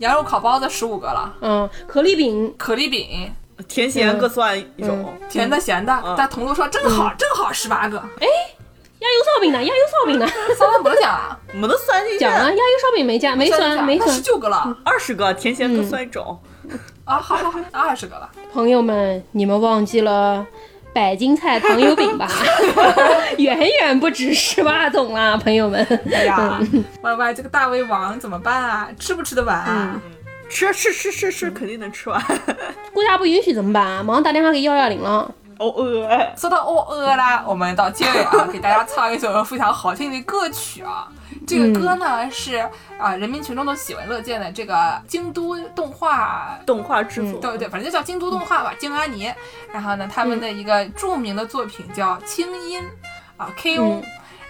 [0.00, 2.52] 羊肉烤包子十五个了，嗯，可丽饼。
[2.58, 3.32] 可丽饼
[3.68, 5.12] 甜咸各算一种。
[5.28, 9.62] 甜的咸的，嗯但铜锣说正好正好十八个，鸭油烧饼呢？
[9.62, 10.26] 鸭油烧饼呢？
[10.58, 12.32] 三万不能讲啊，没得算进去讲。
[12.32, 14.20] 了，鸭油烧饼没加，没算，没算十。
[14.22, 16.38] 九个了二十个甜咸各算一种。
[17.04, 20.44] 啊，好好好，二十个了，朋友们，你们忘记了
[20.92, 22.26] 百金菜糖油饼吧？
[23.38, 25.86] 远远不止十八种啦，朋友们。
[26.12, 26.58] 哎呀
[27.02, 28.88] ，Y Y 这个大胃王怎么办啊？
[28.98, 30.00] 吃不吃得完啊？
[30.48, 32.22] 吃吃吃吃吃，肯定能吃完。
[32.92, 34.04] 国家不允许怎么办？
[34.04, 35.30] 马上打电话给幺幺零了。
[35.58, 41.08] 哦呃，说到哦呃啦，我们到结尾啊，给大家唱一首非常好听的歌曲啊。
[41.46, 42.56] 这个歌呢、是
[42.98, 47.40] 啊、人民群众都喜闻乐见的这个京都动画动画制作。
[47.40, 49.32] 对对，反正就叫京都动画吧，京阿尼。
[49.72, 52.82] 然后呢，他们的一个著名的作品叫《清音》
[53.36, 54.02] 啊，K O。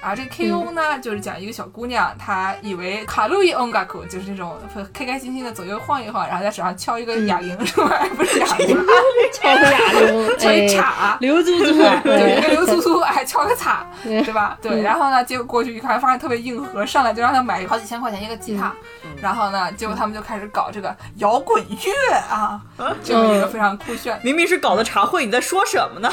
[0.06, 4.56] 啊，这个 K O 呢，就是讲一个小姑娘，她以为卡路伊音楽就是那种
[4.92, 8.06] 开开心心的左右晃一晃，然后在手上敲一个哑铃，是吧？
[8.16, 8.68] 不是哑铃，
[9.34, 11.16] 敲个哑铃， 敲一哎，叉。
[11.18, 11.72] 刘猪猪，
[12.04, 14.56] 对，就一哎个刘苏苏，还敲个叉，嗯对吧？
[14.62, 18.72] 对，然后呢，结果过去一看，发现特别硬核，上来就让他买好几千块钱一个吉他，
[19.20, 22.60] 然后呢，结果他们就开始搞这个摇滚乐啊，
[23.02, 26.08] 这么一个非常酷炫，明明是搞的茶会，你在说什么呢？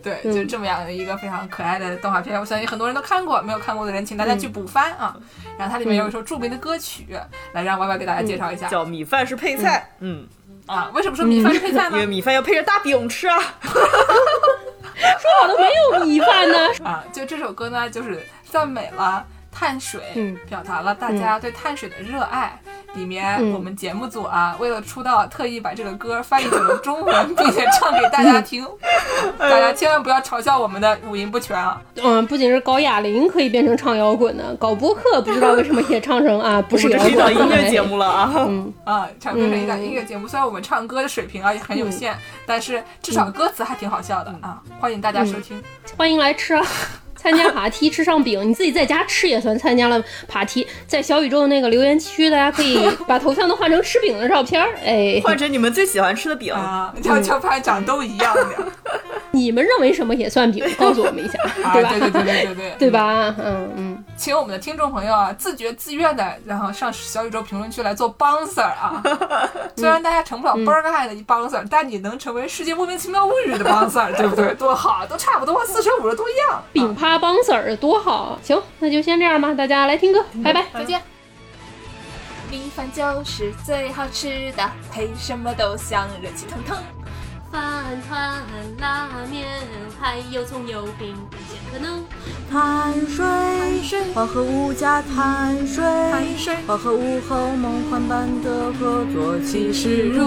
[0.00, 5.16] 对，就这么样的一个非常可爱的动画片，我相信很多人都看过，没有看过的人，请大家去补番啊。
[5.56, 7.18] 然后它里面有一首著名的歌曲，
[7.52, 9.90] 来让 Y Y 给大家介绍一下叫米饭是配菜。
[10.00, 10.26] 嗯，
[10.66, 10.90] 啊。
[10.92, 11.92] 为什么说米饭是配菜呢？
[11.92, 13.38] 因为米饭要配着大饼吃啊。
[13.64, 15.64] 说好的没
[15.98, 16.58] 有米饭呢？
[16.84, 22.60] 啊，就这首歌呢，就是赞美了碳水，嗯表达了大家对碳水的热爱，
[22.94, 28.66] 里面我们节目组啊，为了出道，特意把这个歌翻译成了中文， 并且唱给大家听。
[29.38, 31.80] 大家千万不要嘲笑我们的五音不全啊！
[32.02, 38.32] 嗯，不仅是搞哑铃可以变成唱摇滚的，搞播客不知道为什么也唱成啊， 不是摇滚音乐节目了啊！
[38.36, 40.26] 嗯啊，唱变成一档音乐节目。
[40.26, 44.60] 虽然我们唱歌的水平啊也很有限，但是至少歌词还挺好笑的啊！
[44.80, 45.62] 欢迎大家收听，
[45.96, 46.66] 欢迎来吃啊！
[47.24, 50.66] 参加爬梯吃上饼，你自己在家吃也算参加了爬梯。
[50.86, 58.66] 在小宇宙那个留言区，大家可以 把头像都换成吃饼的照片儿，哎，换成你们最喜欢吃的饼啊，悄悄拍长都一样的。
[59.32, 60.64] 你们认为什么也算饼？
[60.78, 61.38] 告诉我们一下，
[61.72, 61.90] 对吧？
[61.90, 63.34] 对对对对对对，对吧？
[63.38, 69.02] 嗯嗯，请我们的听众朋友啊，自觉自愿的，然后上小宇宙评论区来做 bouncer 啊。
[69.76, 74.54] 虽然大家成不了 burger 的 bouncer，但你能成为世界莫名其妙物语的 bouncer，对不对？
[74.54, 76.62] 多好，都差不多，四舍五入都一样。
[76.72, 81.00] 饼趴 bouncer 多好，行，那就先这样吧，大家来听歌，拜拜，再见。
[82.50, 86.76] 米饭就是最好吃的，配什么都香，热气腾腾。
[87.54, 88.42] 饭团、
[88.80, 89.46] 拉面，
[90.00, 92.04] 还有葱油饼，无限可能。
[92.50, 93.24] 碳水，
[94.12, 95.84] 化合物加碳水，
[96.66, 100.24] 化合物和梦幻般的合作，气势如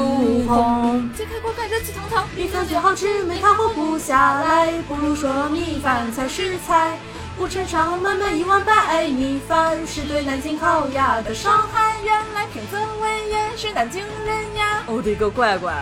[0.47, 1.09] 虹。
[1.17, 2.23] 揭开锅盖，热气腾腾。
[2.33, 4.71] 米饭最好吃，没它活不下来。
[4.87, 6.97] 不如说米饭才是菜。
[7.37, 11.97] 不称上满满一碗白米饭，是对南京烤鸭的伤害。
[12.05, 14.81] 原来平泽伟也是南京人呀！
[14.87, 15.73] 我的个乖乖！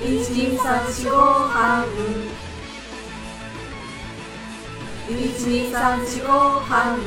[0.00, 1.18] 一二三四五六，
[5.08, 7.02] 一二三四五六。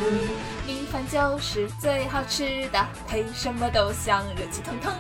[0.66, 4.94] 米饭就是最好吃的，配什么都香，热气腾腾。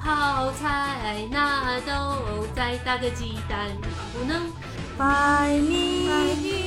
[0.00, 3.68] 泡菜纳豆，再打个鸡蛋，
[4.12, 4.52] 不能。
[4.98, 6.10] 白米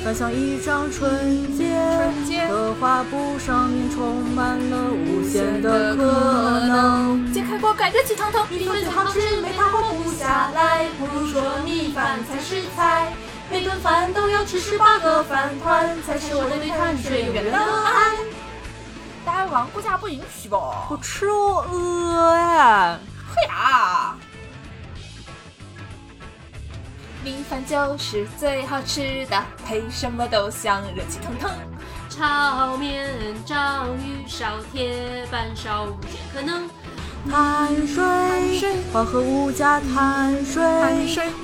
[0.05, 1.75] 饭像一张春节，
[2.47, 6.01] 刻画布上面充满了无限的可
[6.65, 7.33] 能。
[7.33, 8.47] 揭开锅盖，热气腾腾。
[8.49, 10.87] 米饭最好吃，没它活不下来。
[10.97, 13.11] 不如说米饭才是菜，
[13.51, 18.15] 每顿饭都要吃十八个饭团，才是我对碳水永远的爱。
[19.25, 20.85] 大王，国家不允许吧？
[20.87, 22.97] 不吃我饿呀！
[23.27, 24.15] 嘿呀！
[27.23, 31.51] 米饭就是最好吃的，配什么都香，热气腾腾。
[32.09, 33.09] 炒面、
[33.45, 36.67] 章鱼烧、铁板烧，无限可能。
[37.29, 40.63] 碳水，化合物加碳水，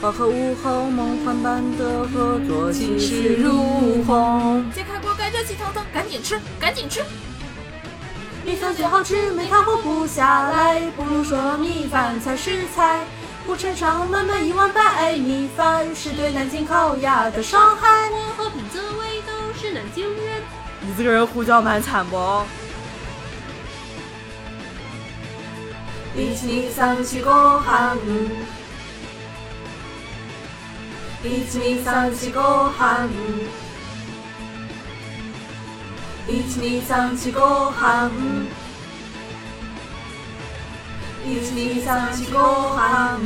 [0.02, 4.66] 化合物后梦幻般的合作，气势如虹。
[4.74, 7.04] 揭开锅盖，热气腾腾，赶紧吃，赶紧吃。
[8.44, 10.80] 米饭最好吃，没它活不下来。
[10.96, 13.02] 不如说米饭才是菜。
[13.48, 18.10] 火车上满满一碗白米饭是对南京烤鸭的伤害。
[18.12, 20.44] 我和平泽威都是南京人。
[20.82, 22.44] 你这个人胡搅蛮缠不？
[26.14, 27.96] 一起你丧气狗哈
[31.24, 32.42] 一起你丧气狗
[32.78, 33.08] 哈
[36.28, 37.72] 一起你丧气狗
[41.26, 43.18] 一起唱起歌好